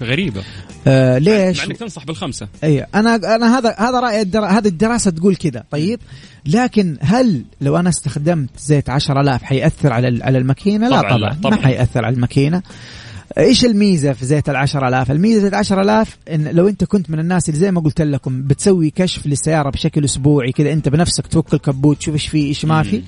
[0.01, 0.43] متر غريبة.
[0.87, 2.47] آه ليش؟ مع انك تنصح بالخمسة.
[2.63, 4.47] أي أنا أنا هذا هذا رأي الدرا...
[4.47, 5.99] هذه الدراسة تقول كذا طيب؟
[6.45, 11.55] لكن هل لو أنا استخدمت زيت 10000 حيأثر على على الماكينة؟ لا طبعا, طبعا, طبعا.
[11.55, 12.61] ما حيأثر على الماكينة.
[13.37, 17.49] إيش الميزة في زيت ال 10000 الميزة زيت 10000 إن لو أنت كنت من الناس
[17.49, 21.97] اللي زي ما قلت لكم بتسوي كشف للسيارة بشكل أسبوعي كذا أنت بنفسك تفك الكبوت
[21.97, 23.01] تشوف إيش فيه إيش ما في.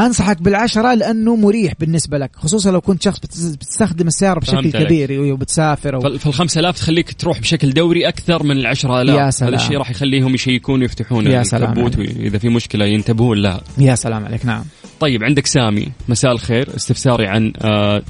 [0.00, 5.96] أنصحك بالعشرة لأنه مريح بالنسبة لك خصوصا لو كنت شخص بتستخدم السياره بشكل كبير وبتسافر
[5.96, 6.00] و...
[6.00, 9.54] فال 5000 تخليك تروح بشكل دوري أكثر من ال 10000 يا سلام.
[9.54, 13.60] هذا الشيء راح يخليهم يشيكون ويفتحون يا سلام إذا في مشكلة ينتبهون لها.
[13.78, 14.64] يا سلام عليك نعم.
[15.00, 15.88] طيب عندك سامي.
[16.08, 16.76] مساء الخير.
[16.76, 18.02] استفساري عن آه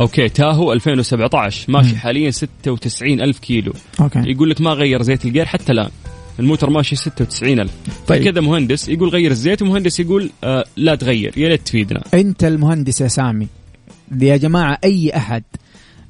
[0.00, 3.72] okay تاهو 2017 ماشي حاليا 96 ألف كيلو.
[4.00, 4.22] okay.
[4.26, 5.90] يقول لك ما غير زيت الجير حتى الآن.
[6.40, 7.72] الموتر ماشي 96 ألف.
[8.06, 8.24] طيب.
[8.24, 12.02] كذا مهندس يقول غير الزيت ومهندس يقول آه لا تغير يا ريت تفيدنا.
[12.14, 13.48] أنت المهندس يا سامي.
[14.20, 15.42] يا جماعة أي أحد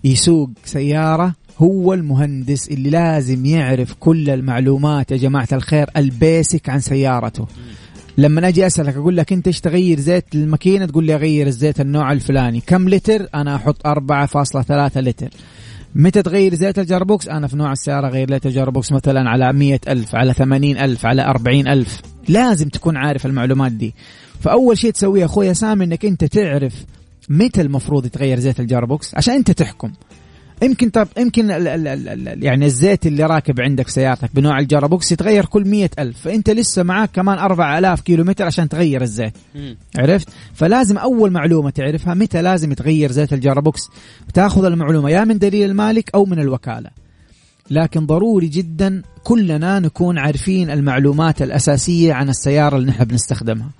[0.04, 6.80] يسوق سيارة هو المهندس اللي لازم يعرف كل المعلومات يا جماعة الخير ال basic عن
[6.80, 7.46] سيارته.
[8.18, 12.12] لما أجي أسألك أقول لك أنت إيش تغير زيت الماكينة؟ تقول لي أغير الزيت النوع
[12.12, 12.60] الفلاني.
[12.66, 15.28] كم لتر؟ أنا أحط 4.3 لتر.
[15.94, 19.52] متى تغير زيت ال gearbox أنا في نوع السيارة غير زيت ال gearbox مثلا على
[19.52, 22.00] مية ألف على ثمانين ألف على أربعين ألف.
[22.28, 23.94] لازم تكون عارف المعلومات دي.
[24.40, 26.74] فأول شيء تسويه أخويا سامي أنك أنت تعرف
[27.28, 29.92] متى المفروض يتغير زيت ال gearbox عشان أنت تحكم.
[30.62, 35.12] يمكن طب يمكن ال ال ال يعني الزيت اللي راكب عندك سيارتك بنوع ال gearbox
[35.12, 36.20] يتغير كل مية ألف.
[36.20, 39.32] فأنت لسه معاك كمان أربع ألاف كيلو متر عشان تغير الزيت.
[39.54, 39.74] م.
[39.98, 43.80] عرفت؟ فلازم أول معلومة تعرفها متى لازم يتغير زيت ال gearbox.
[44.34, 46.90] تأخذ المعلومة يا من دليل المالك أو من الوكالة.
[47.70, 53.70] لكن ضروري جدا كلنا نكون عارفين المعلومات الأساسية عن السيارة اللي نحن بنستخدمها.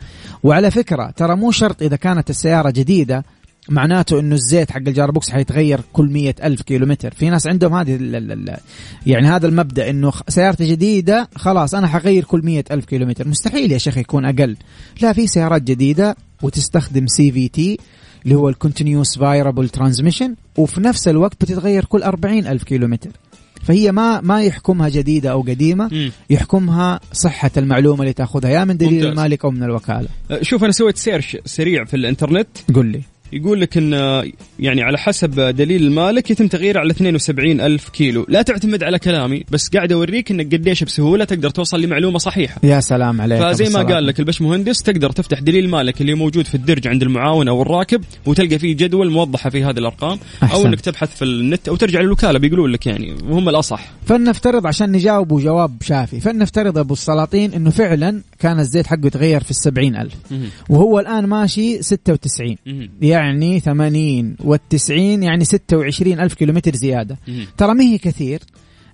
[0.42, 3.24] وعلى فكرة ترى مو شرط إذا كانت السيارة جديدة
[3.68, 7.74] معناته إنه الزيت حق ال gearbox حيتغير كل مية ألف كيلو متر في ناس عندهم
[7.74, 7.98] هذه
[9.06, 13.72] يعني هذا المبدأ إنه سيارتي جديدة خلاص أنا حغير كل مية ألف كيلو متر مستحيل
[13.72, 14.56] يا شيخ يكون أقل.
[15.02, 17.78] لا في سيارات جديدة وتستخدم CVT
[18.24, 23.10] اللي هو ال continuous variable transmission وفي نفس الوقت بتتغير كل 40 ألف كيلومتر.
[23.62, 26.10] فهي ما ما يحكمها جديدة أو قديمة.
[26.30, 29.08] يحكمها صحة المعلومة اللي تأخذها يا من دليل ممتاز.
[29.10, 30.08] المالك أو من الوكالة.
[30.30, 32.48] أه، شوف أنا سويت search سريع في الإنترنت.
[32.74, 33.02] قل لي.
[33.32, 33.92] يقول لك إن
[34.58, 39.44] يعني على حسب دليل المالك يتم تغييره على 72 ألف كيلو لا تعتمد على كلامي
[39.50, 43.82] بس قاعد أوريك انك قديش بسهولة تقدر توصل لمعلومة صحيحة يا سلام عليك فزي ما.
[43.82, 47.62] قال لك البش مهندس تقدر تفتح دليل المالك اللي موجود في الدرج عند المعاون أو
[47.62, 50.66] الراكب وتلقى فيه جدول موضحة في هذه الأرقام أو أحسن.
[50.66, 55.40] إنك تبحث في النت أو ترجع للوكالة بيقولون لك يعني وهم الأصح فلنفترض عشان نجاوبه
[55.40, 60.14] جواب شافي فلنفترض أبو السلاطين إنه فعلا كان الزيت حقه يتغير في السبعين ألف.
[60.68, 62.90] وهو الآن ماشي 96 مهم.
[63.02, 67.18] يعني 80 وال90 يعني 26 ألف كيلومتر زيادة.
[67.56, 68.40] ترى ما هي كثير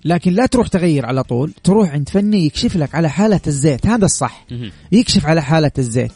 [0.05, 4.05] لكن لا تروح تغير على طول تروح عند فني يكشف لك على حالة الزيت هذا
[4.05, 4.45] الصح.
[4.91, 6.11] يكشف على حالة الزيت.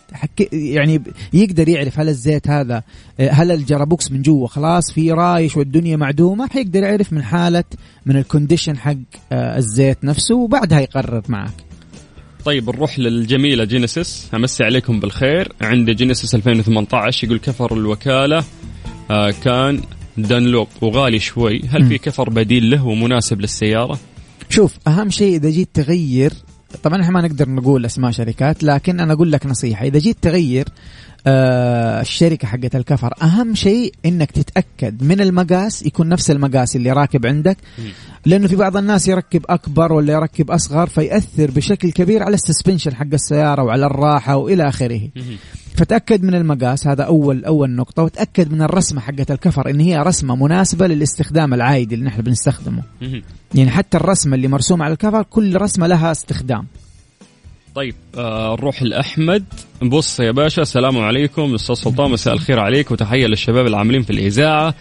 [0.54, 1.02] يعني
[1.34, 2.84] يقدر يعرف هل الزيت هذا
[3.20, 7.63] هل الجرابوكس من جوا خلاص في رايش والدنيا معدومة حيقدر يعرف من حالة
[8.06, 8.96] من ال condition حق
[9.32, 11.68] آه، الزيت نفسه وبعدها يقرر معك
[12.45, 14.30] طيب نروح للجميلة جينيسيس.
[14.34, 15.54] أمسي عليكم بالخير.
[15.62, 18.43] عند جينيسيس 2018 يقول كفر الوكالة.
[19.12, 19.82] آه كان
[20.17, 21.62] دانلوب وغالي شوي.
[21.69, 23.99] هل في كفر بديل له ومناسب للسيارة؟
[24.49, 26.34] شوف أهم شيء إذا جيت تغير
[26.84, 29.86] طبعا إحنا ما نقدر نقول أسماء شركات لكن أنا أقول لك نصيحة.
[29.86, 30.65] إذا جيت تغير
[31.28, 37.25] آه الشركة حقت الكفر أهم شيء إنك تتأكد من المقاس يكون نفس المقاس اللي راكب
[37.25, 37.58] عندك.
[38.25, 43.13] لأنه في بعض الناس يركب أكبر ولا يركب أصغر فيأثر بشكل كبير على السسبنشن حق
[43.13, 45.01] السيارة وعلى الراحة وإلى آخره.
[45.75, 48.03] فتأكد من المقاس هذا أول أول نقطة.
[48.03, 52.82] وتأكد من الرسمة حقت الكفر إن هي رسمة مناسبة للاستخدام العادي اللي نحن بنستخدمه.
[53.55, 56.67] يعني حتى الرسمة اللي مرسومة على الكفر كل رسمة لها استخدام.
[57.75, 57.95] طيب.
[58.17, 59.43] آه نروح لاحمد
[59.82, 61.53] بص يا باشا السلام عليكم.
[61.55, 62.91] أستاذ سلطان مساء الخير عليك.
[62.91, 64.73] وتحية للشباب العاملين في الإذاعة.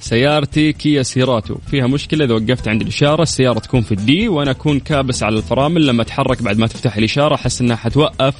[0.00, 1.54] سيارتي كيا سيراتو.
[1.70, 5.36] فيها مشكلة إذا وقفت عند الإشارة السيارة تكون في ال D وأنا أكون كابس على
[5.36, 5.86] الفرامل.
[5.86, 8.34] لما أتحرك بعد ما تفتح الإشارة أحس إنها حتوقف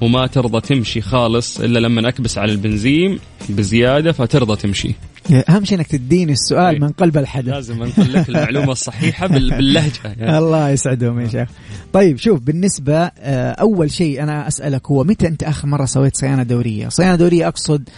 [0.00, 3.18] وما ترضى تمشي خالص إلا لما أكبس على البنزين
[3.48, 4.94] بزيادة فترضى تمشي.
[5.48, 6.80] أهم شيء إنك تديني السؤال إيه.
[6.80, 7.48] من قلب الحدث.
[7.48, 9.92] لازم انقل لك المعلومة الصحيحة بال- باللهجة.
[10.18, 10.38] يعني.
[10.38, 11.48] الله يسعدهم يا شيخ.
[11.92, 16.42] طيب شوف بالنسبة آه، أول شيء أنا أسألك هو متى أنت آخر مرة سويت صيانة
[16.42, 17.88] دورية؟ صيانة دورية أقصد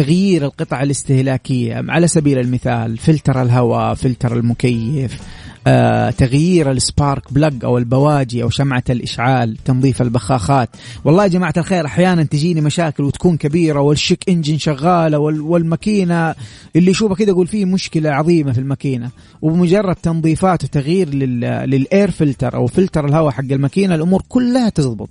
[0.00, 5.18] تغيير القطع الاستهلاكية على سبيل المثال فلتر الهواء فلتر المكيف
[5.68, 10.68] آه، تغيير ال spark plug أو البواجي أو شمعة الإشعال تنظيف البخاخات.
[11.04, 16.34] والله يا جماعة الخير أحيانا تجيني مشاكل وتكون كبيرة وال check engine شغالة وال- والماكينة
[16.76, 19.10] اللي يشوفها كده يقول فيه مشكلة عظيمة في الماكينة.
[19.42, 25.08] وبمجرد تنظيفات وتغيير لل لل air filter أو فلتر الهواء حق الماكينة الأمور كلها تزبط.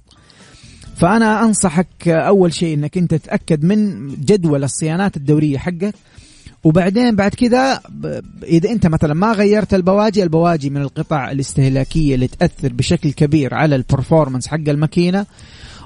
[0.95, 5.93] فأنا أنصحك أول شيء إنك أنت تتأكد من جدول الصيانات الدورية حقك.
[6.63, 7.81] وبعدين بعد كذا
[8.43, 13.75] إذا أنت مثلا ما غيرت البواجي البواجي من القطع الاستهلاكية اللي تأثر بشكل كبير على
[13.75, 15.25] البرفورمانس حق الماكينة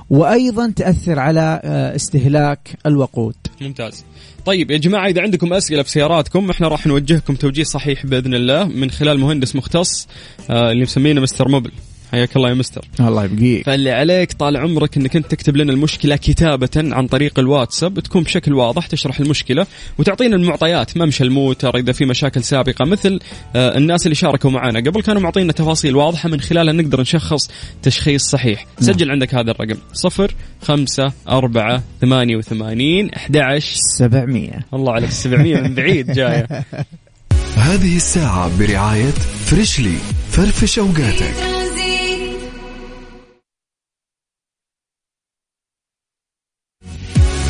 [0.09, 3.35] وأيضا تأثر على آه، استهلاك الوقود.
[3.61, 4.05] ممتاز.
[4.45, 8.63] طيب يا جماعة إذا عندكم أسئلة في سياراتكم إحنا راح نوجهكم توجيه صحيح بإذن الله
[8.63, 10.07] من خلال مهندس مختص
[10.49, 11.71] آه اللي مسمينه مستر موبل.
[12.11, 12.85] حياك الله يا مستر.
[12.99, 13.65] الله يبقيك.
[13.65, 18.53] فاللي عليك طال عمرك إنك أنت تكتب لنا المشكلة كتابة عن طريق الواتساب تكون بشكل
[18.53, 19.67] واضح تشرح المشكلة
[19.97, 23.19] وتعطينا المعطيات ممشى الموتر إذا في مشاكل سابقة مثل
[23.55, 24.79] آه، الناس اللي شاركوا معنا.
[24.79, 27.49] قبل كانوا معطينا تفاصيل واضحة من خلالها نقدر نشخص
[27.83, 28.65] تشخيص صحيح.
[28.79, 35.75] سجل عندك هذا الرقم صفر خمسة أربعة ثمانية وثمانين أحد 700 الله عليك 700 من
[35.75, 36.47] بعيد جاية.
[37.55, 39.11] هذه الساعة برعاية
[39.45, 39.97] فريشلي
[40.31, 41.68] فرفش أوقاتك.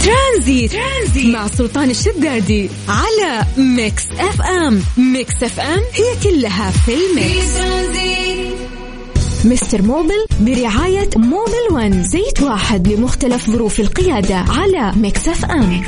[0.03, 0.71] ترانزيت.
[0.71, 1.25] ترانزيت.
[1.25, 4.83] مع سلطان الشدادي على ميكس اف ام.
[4.97, 7.49] ميكس اف ام هي كلها في الميكس.
[9.45, 12.03] مستر موبل برعاية موبل ون.
[12.03, 15.83] زيت واحد لمختلف ظروف القيادة على ميكس اف ام.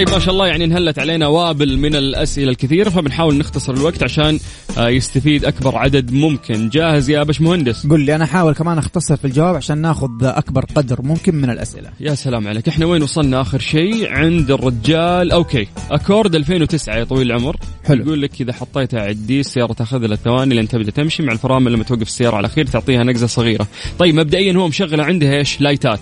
[0.00, 4.38] طيب ما شاء الله يعني انهلت علينا وابل من الأسئلة الكثيره فبنحاول نختصر الوقت عشان
[4.78, 6.68] آه، يستفيد أكبر عدد ممكن.
[6.68, 10.64] جاهز يا باش مهندس قل لي أنا أحاول كمان أختصر في الجواب عشان ناخذ أكبر
[10.74, 11.90] قدر ممكن من الأسئلة.
[12.00, 12.68] يا سلام عليك.
[12.68, 15.32] إحنا وين وصلنا آخر شيء؟ عند الرجال.
[15.32, 15.66] okay.
[15.90, 17.56] أكورد 2009 يا طويل العمر.
[17.84, 18.04] حلو.
[18.04, 21.22] يقول لك إذا حطيتها على ال D السياره تاخذ لها ثواني لين تبدأ تمشي.
[21.22, 23.66] مع الفرامل لما توقف السيارة على الاخير تعطيها نقزة صغيرة.
[23.98, 26.00] طيب مبدئيا هو مشغله عندها إيش؟ لايتات.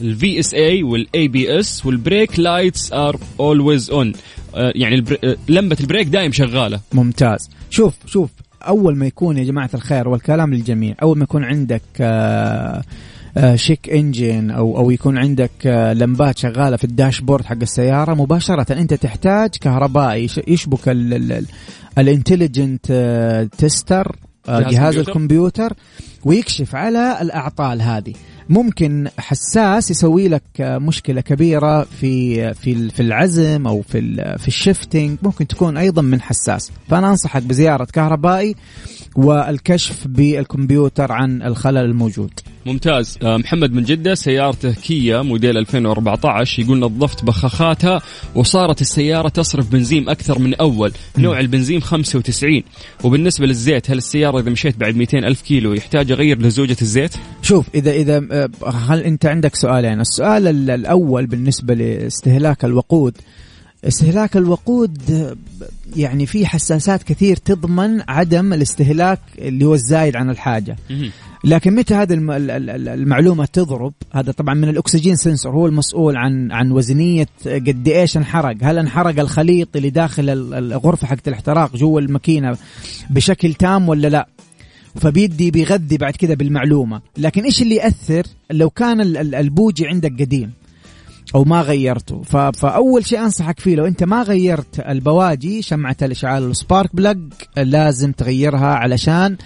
[0.00, 4.12] ال VSA وال ABS وال brake lights are always on
[4.54, 5.18] يعني البر...
[5.24, 6.80] آه، لمبة ال brake دايم شغالة.
[6.92, 7.50] ممتاز.
[7.70, 8.30] شوف شوف
[8.62, 12.82] أول ما يكون يا جماعة الخير والكلام للجميع أول ما يكون عندك آه
[13.36, 18.14] آه check engine أو أو يكون عندك آه لمبات شغالة في ال dashboard حق السيارة
[18.14, 20.88] مباشرة أنت تحتاج كهربائي يش- يشبك
[21.98, 22.86] ال intelligent
[23.58, 24.16] tester
[24.48, 25.08] جهاز جهاز كمبيوتر.
[25.10, 25.72] الكمبيوتر
[26.24, 28.12] ويكشف على الأعطال هذه.
[28.48, 34.00] ممكن حساس يسوي لك مشكلة كبيرة في في في العزم أو في
[34.38, 36.72] في الشيفتنج ممكن تكون أيضا من حساس.
[36.88, 38.54] فأنا أنصحك بزيارة كهربائي
[39.16, 42.30] والكشف بالكمبيوتر عن الخلل الموجود.
[42.66, 43.18] ممتاز.
[43.22, 48.02] آه، محمد من جدة سيارته كيا موديل 2014 يقول نظفت بخاخاتها
[48.34, 50.92] وصارت السيارة تصرف بنزين أكثر من أول.
[51.18, 52.62] نوع البنزين 95
[53.04, 57.66] وبالنسبة للزيت هل السيارة إذا مشيت بعد 200 ألف كيلو يحتاج أغير لزوجة الزيت؟ شوف
[57.74, 63.16] إذا إذا آه، هل انت عندك سؤالين؟ السؤال ال- الأول بالنسبة لاستهلاك الوقود.
[63.84, 64.98] استهلاك الوقود
[65.96, 70.76] يعني في حساسات كثير تضمن عدم الاستهلاك اللي هو الزايد عن الحاجة.
[71.44, 75.66] لكن متى هذه الم- ال- ال- ال- المعلومة تضرب؟ هذا طبعا من الأكسجين سنسور هو
[75.66, 78.56] المسؤول عن عن وزنية قد إيش انحرق.
[78.62, 82.56] هل انحرق الخليط اللي داخل ال- الغرفه حقت الاحتراق جوا الماكينة
[83.10, 84.28] بشكل تام ولا لا؟
[84.96, 87.00] فبيدي بيغذي بعد كده بالمعلومة.
[87.18, 90.50] لكن إيش اللي يأثر؟ لو كان ال- ال- البوجي عندك قديم
[91.34, 92.22] أو ما غيرته.
[92.52, 97.18] فأول شيء أنصحك فيه لو أنت ما غيرت البواجي شمعة الإشعال ال spark plug
[97.56, 99.36] لازم تغيرها علشان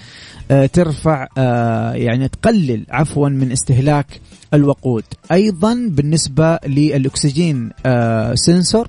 [0.50, 4.07] آه، ترفع آه، يعني تقلل عفوا من استهلاك
[4.55, 5.05] الوقود.
[5.33, 8.88] أيضا بالنسبة للأكسجين آه، sensor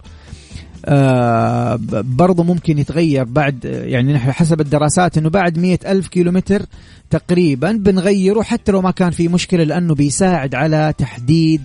[0.86, 6.62] آه، برضو ممكن يتغير بعد يعني نحن حسب الدراسات إنه بعد مية ألف كيلومتر
[7.10, 11.62] تقريبا بنغيره حتى لو ما كان في مشكلة لأنه بيساعد على تحديد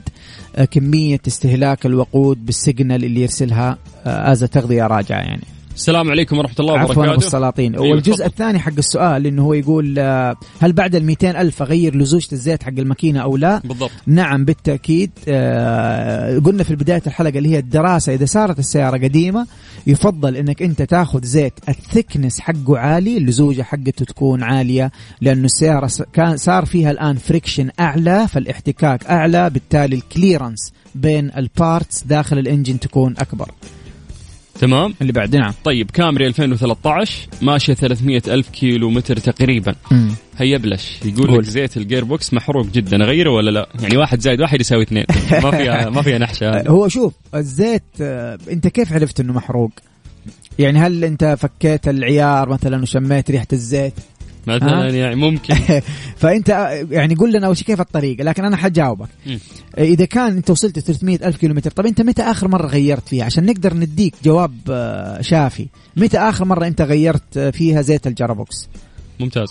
[0.57, 5.58] آه، كمية استهلاك الوقود بال signal اللي يرسلها as تغذية راجعة يعني.
[5.79, 7.27] السلام عليكم ورحمة الله عفوا أبو وبركاته.
[7.27, 7.75] السلاطين.
[7.75, 8.25] أيوة، والجزء تفضل.
[8.27, 12.63] الثاني حق السؤال إنه هو يقول آه، هل بعد ال 200 ألف أغير لزوجة الزيت
[12.63, 13.91] حق الماكينة أو لا؟ بالضبط.
[14.07, 15.11] نعم بالتأكيد.
[15.29, 19.47] آه، قلنا في بدايه الحلقة اللي هي الدراسة إذا صارت السيارة قديمة
[19.87, 25.91] يفضل إنك أنت تاخذ زيت ال thickness حقه عالي اللزوجه حقته تكون عالية لأنه السيارة
[26.13, 32.39] كان صار فيها الآن friction أعلى فالاحتكاك أعلى بالتالي ال clearance بين ال parts داخل
[32.39, 33.51] ال engine تكون أكبر.
[34.61, 35.53] تمام؟ اللي بعد نعم.
[35.65, 39.75] طيب كامري 2013 ماشية 300 ألف كيلو متر تقريبا
[40.39, 40.99] هيا بلش.
[41.05, 41.39] يقول قول.
[41.39, 43.05] لك زيت ال gearbox محروق جدا.
[43.05, 45.05] أغيره ولا لا؟ يعني واحد زائد واحد يساوي اثنين.
[45.45, 46.69] ما فيها ما فيها نحشة.
[46.69, 49.71] هو شوف الزيت آه، أنت كيف عرفت إنه محروق؟
[50.59, 53.95] يعني هل أنت فكيت العيار مثلا وشميت ريحة الزيت؟
[54.55, 55.55] مثلا؟ يعني ممكن.
[56.23, 56.49] فأنت
[56.91, 59.09] يعني قول لنا أول شيء كيف الطريقة لكن أنا حجاوبك.
[59.79, 63.47] إذا كان أنت وصلت 300 ألف كيلومتر طب أنت متى آخر مرة غيرت فيها؟ عشان
[63.47, 65.67] نقدر نديك جواب آه، شافي.
[65.97, 68.69] متى آخر مرة أنت غيرت آه، فيها زيت ال gearbox؟
[69.21, 69.49] ممتاز.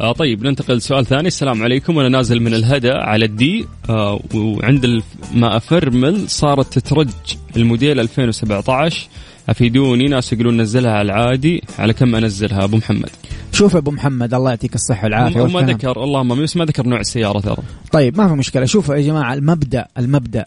[0.00, 1.28] آه طيب ننتقل لسؤال ثاني.
[1.28, 1.98] السلام عليكم.
[1.98, 5.02] أنا نازل من الهدى على ال D آه وعند
[5.34, 7.08] ما أفرمل صارت تترج
[7.56, 9.08] الموديل 2017
[9.48, 11.62] أفيدوني ناس يقولون نزلها على العادي.
[11.78, 13.10] على كم أنزلها؟ أبو محمد.
[13.52, 15.60] شوف أبو محمد الله يعطيك الصحة والعافية ما.
[15.60, 17.62] ذكر اللهم بس ما ذكر نوع السيارة ترى.
[17.92, 18.64] طيب ما في مشكلة.
[18.64, 20.44] شوفوا يا جماعة المبدأ المبدأ.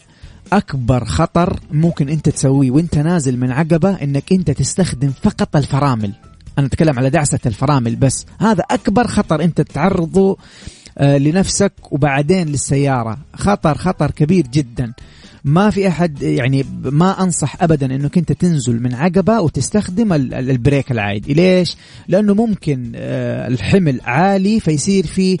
[0.52, 6.12] أكبر خطر ممكن أنت تسويه وأنت نازل من عقبة إنك أنت تستخدم فقط الفرامل.
[6.58, 8.26] أنا أتكلم على دعسة الفرامل بس.
[8.40, 10.36] هذا أكبر خطر أنت تعرضه
[10.98, 13.18] آه، لنفسك وبعدين للسيارة.
[13.34, 14.92] خطر خطر كبير جدا.
[15.44, 20.50] ما في أحد يعني ما أنصح ابدا انك انت تنزل من عقبة وتستخدم ال- ال-
[20.50, 21.34] البريك العادي.
[21.34, 21.76] ليش؟
[22.08, 25.38] لأنه ممكن آه، الحمل عالي فيصير في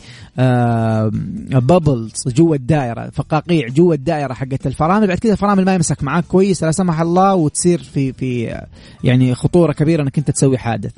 [1.50, 5.06] بابلز جوا الدائرة فقاقيع جوا الدائرة حقت الفرامل.
[5.06, 8.66] بعد كذا الفرامل ما يمسك معاك كويس لا سمح الله وتصير في في آه،
[9.04, 10.92] يعني خطورة كبيرة إنك أنت تسوي حادث.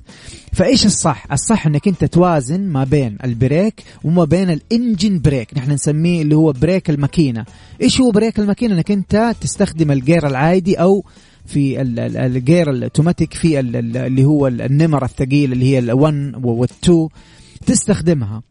[0.53, 5.57] فإيش الصح؟ الصح إنك أنت توازن ما بين ال brake وما بين ال engine brake.
[5.57, 7.45] نحن نسميه اللي هو brake الماكينة.
[7.83, 11.05] إيش هو brake الماكينة؟ إنك أنت تستخدم ال gear العادي أو
[11.47, 15.53] في ال- ال- ال gear ال automatic في ال- ال- اللي هو ال- النمر الثقيل
[15.53, 17.09] اللي هي ال1 وال2
[17.67, 18.43] تستخدمها.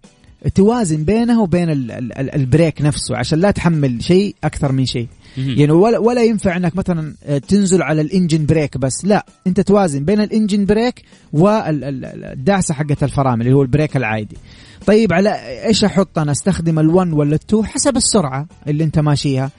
[0.56, 5.08] توازن بينها وبين ال ال ال brake نفسه عشان لا تحمل شيء أكثر من شيء.
[5.38, 9.06] يعني ولا ولا ينفع إنك مثلا آه، تنزل على ال engine brake بس.
[9.06, 11.02] لا أنت توازن بين ال engine brake
[11.34, 14.38] والدعسه حقت الفرامل اللي هو ال brake العادي.
[14.86, 15.30] طيب على
[15.66, 19.52] إيش أحط أنا استخدم ال1 ولا ال2 حسب السرعة اللي أنت ماشيها.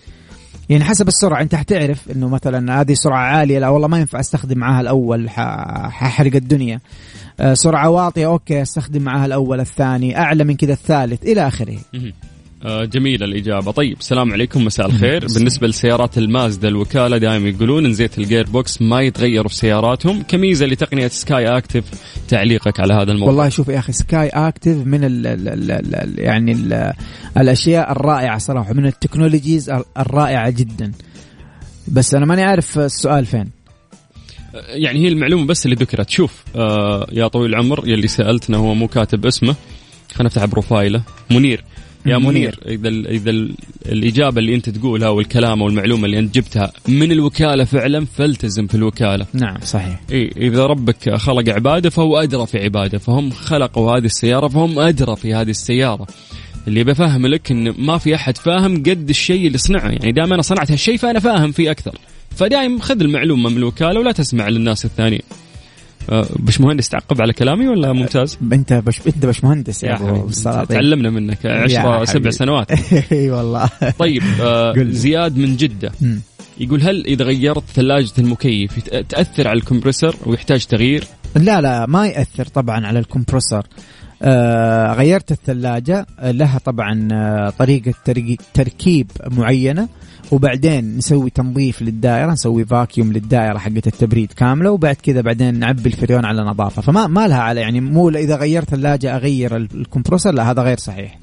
[0.68, 3.58] يعني حسب السرعة أنت حتعرف إنه مثلا هذه سرعة عالية.
[3.58, 6.80] لا والله ما ينفع أستخدم معاها الأول ححرق الدنيا.
[7.52, 8.26] سرعة واطية.
[8.26, 11.78] okay أستخدم معاها الأول الثاني أعلى من كذا الثالث إلى آخره.
[12.64, 13.72] آه، جميلة الإجابة.
[13.72, 15.26] طيب السلام عليكم مساء الخير.
[15.34, 20.22] بالنسبة لسيارات المازدا الوكالة دائما يقولون إن زيت ال gearbox ما يتغير في سياراتهم.
[20.22, 21.84] كميزة لتقنية سكاي أكتف
[22.28, 23.28] تعليقك على هذا الموضوع.
[23.28, 26.92] والله شوف يا أخي سكاي أكتف من ال ال ال ال يعني ال
[27.36, 30.92] الأشياء الرائعة صراحة من التكنولوجيز الرائعة جدا.
[31.88, 33.40] بس أنا ماني عارف السؤال فين.
[33.40, 33.55] آه،
[34.68, 38.88] يعني هي المعلومة بس اللي ذكرت شوف آه يا طويل العمر يلي سألتنا هو مو
[38.88, 39.54] كاتب اسمه
[40.14, 41.64] خلينا نفتح بروفايله منير
[42.06, 43.54] يا منير إذا إذا ال
[43.86, 48.74] الإجابة اللي أنت تقولها والكلام أو المعلومة اللي أنت جبتها من الوكالة فعلا فالتزم في
[48.74, 49.26] الوكالة.
[49.32, 50.00] نعم صحيح.
[50.12, 55.16] إي إذا ربك خلق عباده فهو أدرى في عباده فهم خلقوا هذه السيارة فهم أدرى
[55.16, 56.06] في هذه السيارة.
[56.68, 60.42] اللي بفهم لك إن ما في أحد فاهم قد الشيء اللي صنعه يعني دائما أنا
[60.42, 61.98] صنعت هالشيء فأنا فاهم فيه أكثر.
[62.36, 65.22] فدايم خذ المعلومة من الوكالة ولا تسمع للناس الثانيين.
[66.10, 69.90] آه، بش مهندس تعقب على كلامي ولا ممتاز؟ أنت بش أنت بش مهندس يا,
[70.46, 72.70] يا تعلمنا منك عشرة سبع سنوات.
[73.12, 73.70] إي والله.
[73.98, 74.74] طيب آه
[75.04, 75.92] زياد من جدة
[76.60, 81.04] يقول هل إذا غيرت ثلاجة المكيف تأثر على الكمبرسر ويحتاج تغيير؟
[81.36, 83.66] لا لا ما يأثر طبعا على الكمبرسر
[84.22, 87.94] آه غيرت الثلاجة لها طبعا طريقة
[88.54, 89.88] تركيب معينة.
[90.32, 96.24] وبعدين نسوي تنظيف للدائرة نسوي فاكيوم للدائرة حقت التبريد كاملة وبعد كذا بعدين نعبي الفريون
[96.24, 96.82] على نظافة.
[96.82, 101.18] فما ما لها على يعني مو إذا غيرت ثلاجه أغير الكمبروسر لا هذا غير صحيح.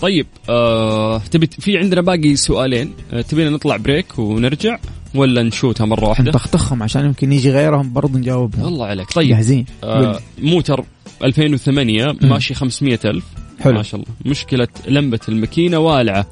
[0.00, 2.92] طيب آه تبي في عندنا باقي سؤالين.
[3.12, 4.78] آه تبينا نطلع break ونرجع
[5.14, 8.68] ولا ن shoot ها مرة واحدة؟ نطخطخهم عشان يمكن يجي غيرهم برضه نجاوبهم.
[8.68, 9.10] الله عليك.
[9.10, 10.84] طيب جاهزين آه موتر
[11.24, 13.24] 2008 ماشي 500 ألف.
[13.60, 13.74] حلو.
[13.74, 14.14] ما شاء الله.
[14.26, 16.26] مشكلة لمبة الماكينة والعة.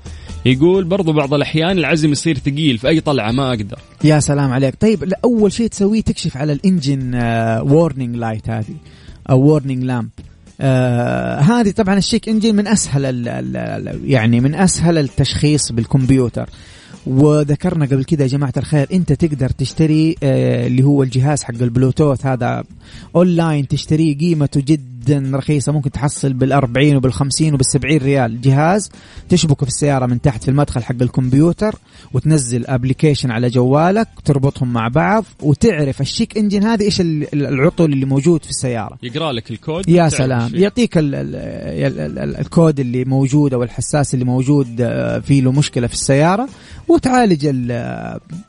[0.49, 3.79] يقول برضو بعض الأحيان العزم يصير ثقيل في أي طلعة؟ ما أقدر.
[4.05, 4.75] يا سلام عليك.
[4.81, 7.15] طيب أول شيء تسويه تكشف على ال engine
[7.73, 8.75] warning light هذه
[9.31, 10.09] أو warning lamp
[10.61, 16.49] آه هذه طبعا ال check engine من أسهل ال ال يعني من أسهل التشخيص بالكمبيوتر.
[17.07, 22.27] وذكرنا قبل كذا يا جماعة الخير أنت تقدر تشتري آه اللي هو الجهاز حق البلوتوث
[22.27, 22.65] هذا
[23.17, 28.41] اونلاين تشتريه قيمته جدا جدا رخيصة ممكن تحصل بالأربعين وبالخمسين وبالسبعين ريال.
[28.41, 28.91] جهاز
[29.29, 31.75] تشبكه في السيارة من تحت في المدخل حق الكمبيوتر
[32.13, 38.07] وتنزل application على جوالك تربطهم مع بعض وتعرف ال check engine هذه إيش العطل اللي
[38.07, 38.99] موجود في السيارة.
[39.03, 40.51] يقرأ لك الكود يا سلام.
[40.55, 45.53] يعطيك ال ال ال ال الكود اللي موجود أو الحساس اللي موجود آه، فيه له
[45.53, 46.49] مشكلة في السيارة
[46.89, 47.49] وتعالج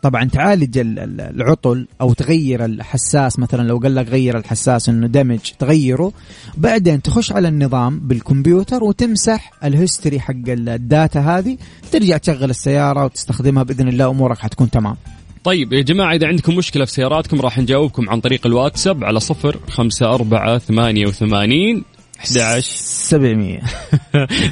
[0.01, 3.39] طبعا تعالج العطل أو تغير الحساس.
[3.39, 6.11] مثلا لو قال لك غير الحساس إنه damage تغيره.
[6.57, 11.57] بعدين تخش على النظام بالكمبيوتر وتمسح ال history حق ال data هذه
[11.91, 14.95] ترجع تشغل السيارة وتستخدمها بإذن الله أمورك حتكون تمام.
[15.43, 19.59] طيب يا جماعة إذا عندكم مشكلة في سياراتكم راح نجاوبكم عن طريق الواتساب على صفر
[19.69, 21.83] خمسة أربعة ثمانية وثمانين
[22.19, 23.59] 11 700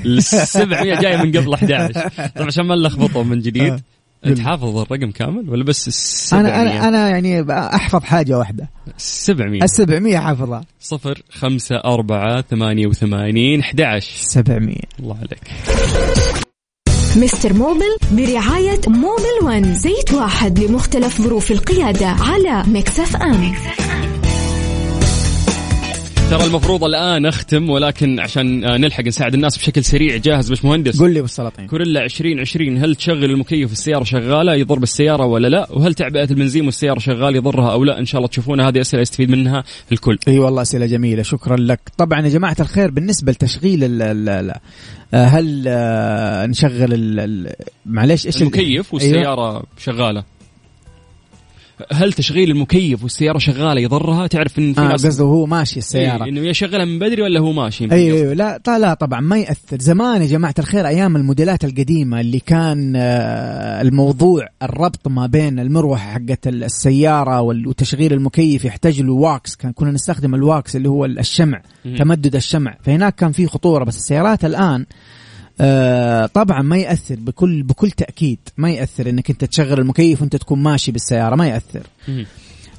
[0.06, 3.82] ال 700 جاي من قبل 11 طبعا عشان ما نلخبطهم من جديد.
[4.28, 8.70] انت حافظ الرقم كامل ولا بس السبعمية؟ أنا أنا أنا يعني أحفظ حاجة واحدة.
[8.98, 15.52] 700 ال 700 حافظها 0 5 4 88 11 700 الله عليك.
[17.18, 24.17] مستر موبل برعاية موبل ون زيت واحد لمختلف ظروف القيادة على Mix FM, Mix FM.
[26.30, 30.18] ترى المفروض الآن أختم ولكن عشان آه، نلحق نساعد الناس بشكل سريع.
[30.18, 31.68] جاهز باش مهندس قول لي بالسلاطين.
[31.68, 37.00] كوريلا 2020 هل تشغل المكيف السياره شغالة يضر بالسيارة ولا لا؟ وهل تعبئة البنزين والسيارة
[37.00, 38.68] شغال يضرها أو لا؟ إن شاء الله تشوفونها.
[38.68, 40.18] هذه أسئلة يستفيد منها الكل.
[40.28, 41.80] إي والله أسئلة جميلة شكرا لك.
[41.98, 44.54] طبعا يا جماعة الخير بالنسبة لتشغيل ال ال
[45.14, 47.48] آه، هل آه، نشغل
[47.86, 49.64] معلش إيش المكيف والسيارة أيوة.
[49.78, 50.37] شغالة.
[51.92, 56.24] هل تشغيل المكيف والسيارة شغالة يضرها؟ تعرف إن في آه ناس قصده هو ماشي السيارة.
[56.24, 59.80] إيه إنه يشغلها من بدري ولا هو ماشي أيوه أيوه لا لا طبعا ما يأثر.
[59.80, 66.12] زمان يا جماعة الخير أيام الموديلات القديمة اللي كان آه الموضوع الربط ما بين المروحة
[66.12, 69.56] حقت السيارة وتشغيل المكيف يحتاج له wax.
[69.56, 71.62] كان كنا نستخدم ال wax اللي هو الشمع
[71.98, 72.78] تمدد الشمع.
[72.84, 74.86] فهناك كان في خطورة بس السيارات الآن
[75.62, 78.40] آه طبعا ما يأثر بكل بكل تأكيد.
[78.58, 81.36] ما يأثر إنك أنت تشغل المكيف وأنت تكون ماشي بالسيارة.
[81.36, 81.82] ما يأثر.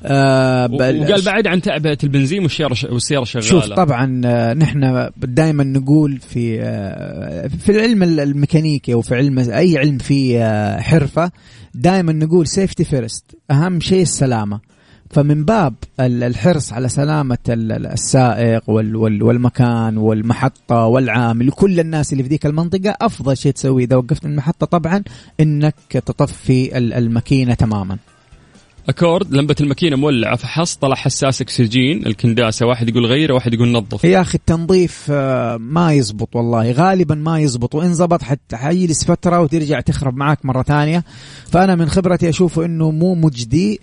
[0.04, 3.46] آه وقال بعد عن تعبئه البنزين والسيارة والسيارة شغالة.
[3.46, 9.98] شوف طبعا آه، نحن دائما نقول في آه، في العلم الميكانيكي وفي علم أي علم
[9.98, 11.30] فيه آه، حرفة
[11.74, 14.60] دائما نقول safety first أهم شيء السلامة.
[15.11, 22.96] فمن باب الحرص على سلامة السائق والمكان والمحطة والعامل وكل الناس اللي في ذيك المنطقة
[23.00, 25.02] أفضل شيء تسويه إذا وقفت المحطة طبعا
[25.40, 27.98] إنك تطفي الماكينة تماما.
[28.88, 34.04] أكورد لمبة الماكينة مولعة فحص طلع حساس أكسجين الكنداسة واحد يقول غيره واحد يقول نظف.
[34.04, 38.20] يا أخي التنظيف آه، ما يزبط والله غالبا ما يزبط وإن زبط
[38.52, 41.04] حيجلس فترة وترجع تخرب معك مرة ثانية.
[41.46, 43.80] فأنا من خبرتي أشوفه إنه مو مجدي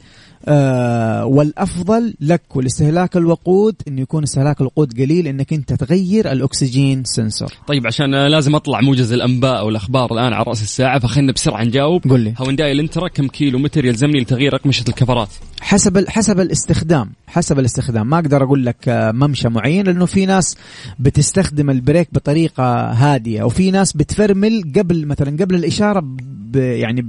[0.47, 7.53] آه والأفضل لك ولاستهلاك الوقود انه يكون استهلاك الوقود قليل إنك أنت تغير الأكسجين سنسور.
[7.67, 12.07] طيب عشان لازم أطلع موجز الأنباء والأخبار الآن على رأس الساعة فخلنا بسرعة نجاوب.
[12.11, 12.33] قل لي.
[12.37, 15.29] هونداي الانترا كم كيلو متر يلزمني لتغيير أقمشة الكفرات؟
[15.61, 18.09] حسب حسب الاستخدام حسب الاستخدام.
[18.09, 20.57] ما أقدر أقول لك آه، ممشى معين لأنه في ناس
[20.99, 27.01] بتستخدم ال brake بطريقة هادية وفي ناس بتفرمل قبل مثلا قبل الإشارة ب يعني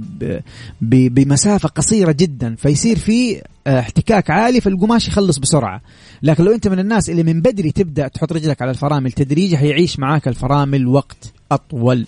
[0.81, 3.26] ب بمسافة قصيرة جدا فيصير في
[3.67, 5.81] آه، احتكاك عالي فالقماش يخلص بسرعة.
[6.23, 9.99] لكن لو انت من الناس اللي من بدري تبدأ تحط رجلك على الفرامل تدريجي حيعيش
[9.99, 12.05] معاك الفرامل وقت أطول.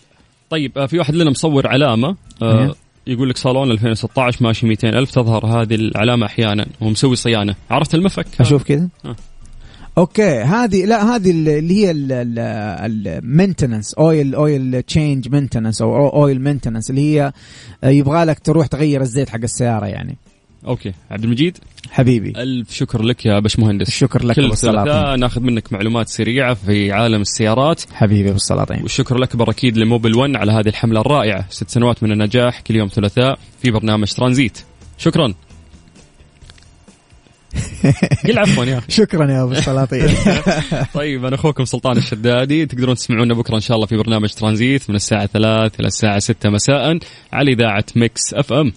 [0.50, 2.76] طيب آه، في واحد لنا مصور علامة آه
[3.08, 7.56] يقول لك صالون 2016 ماشي 200 ألف تظهر هذه العلامة أحيانا ومسوي صيانة.
[7.70, 8.90] عرفت المفك؟ أشوف كذا.
[9.06, 9.16] آه.
[9.98, 16.90] أوكي هذه لا هذه اللي هي ال maintenance oil oil change maintenance أو oil maintenance
[16.90, 17.34] اللي هي
[17.84, 20.18] يبغى لك تروح تغير الزيت حق السيارة يعني.
[20.68, 20.94] أوكي.
[21.12, 21.58] عبد المجيد.
[21.92, 22.34] حبيبي.
[22.38, 26.92] ألف شكر لك يا باش مهندس شكر لك كل ثلاثاء ناخذ منك معلومات سريعة في
[26.92, 27.82] عالم السيارات.
[27.94, 31.46] حبيبي بالسلاطين والشكر الاكبر أكيد لموبل 1 على هذه الحملة الرائعة.
[31.50, 34.58] ست سنوات من النجاح كل يوم ثلاثاء في برنامج ترانزيت.
[34.98, 35.34] شكرا.
[38.28, 40.08] قل عفوا يا شكرا يا أبو السلاطين.
[40.94, 42.66] طيب أنا أخوكم سلطان الشدادي.
[42.66, 46.50] تقدرون تسمعونا بكرة إن شاء الله في برنامج ترانزيت من الساعة 3 إلى الساعة 6
[46.50, 47.00] مساء
[47.34, 48.74] على إذاعة مكس أف أم.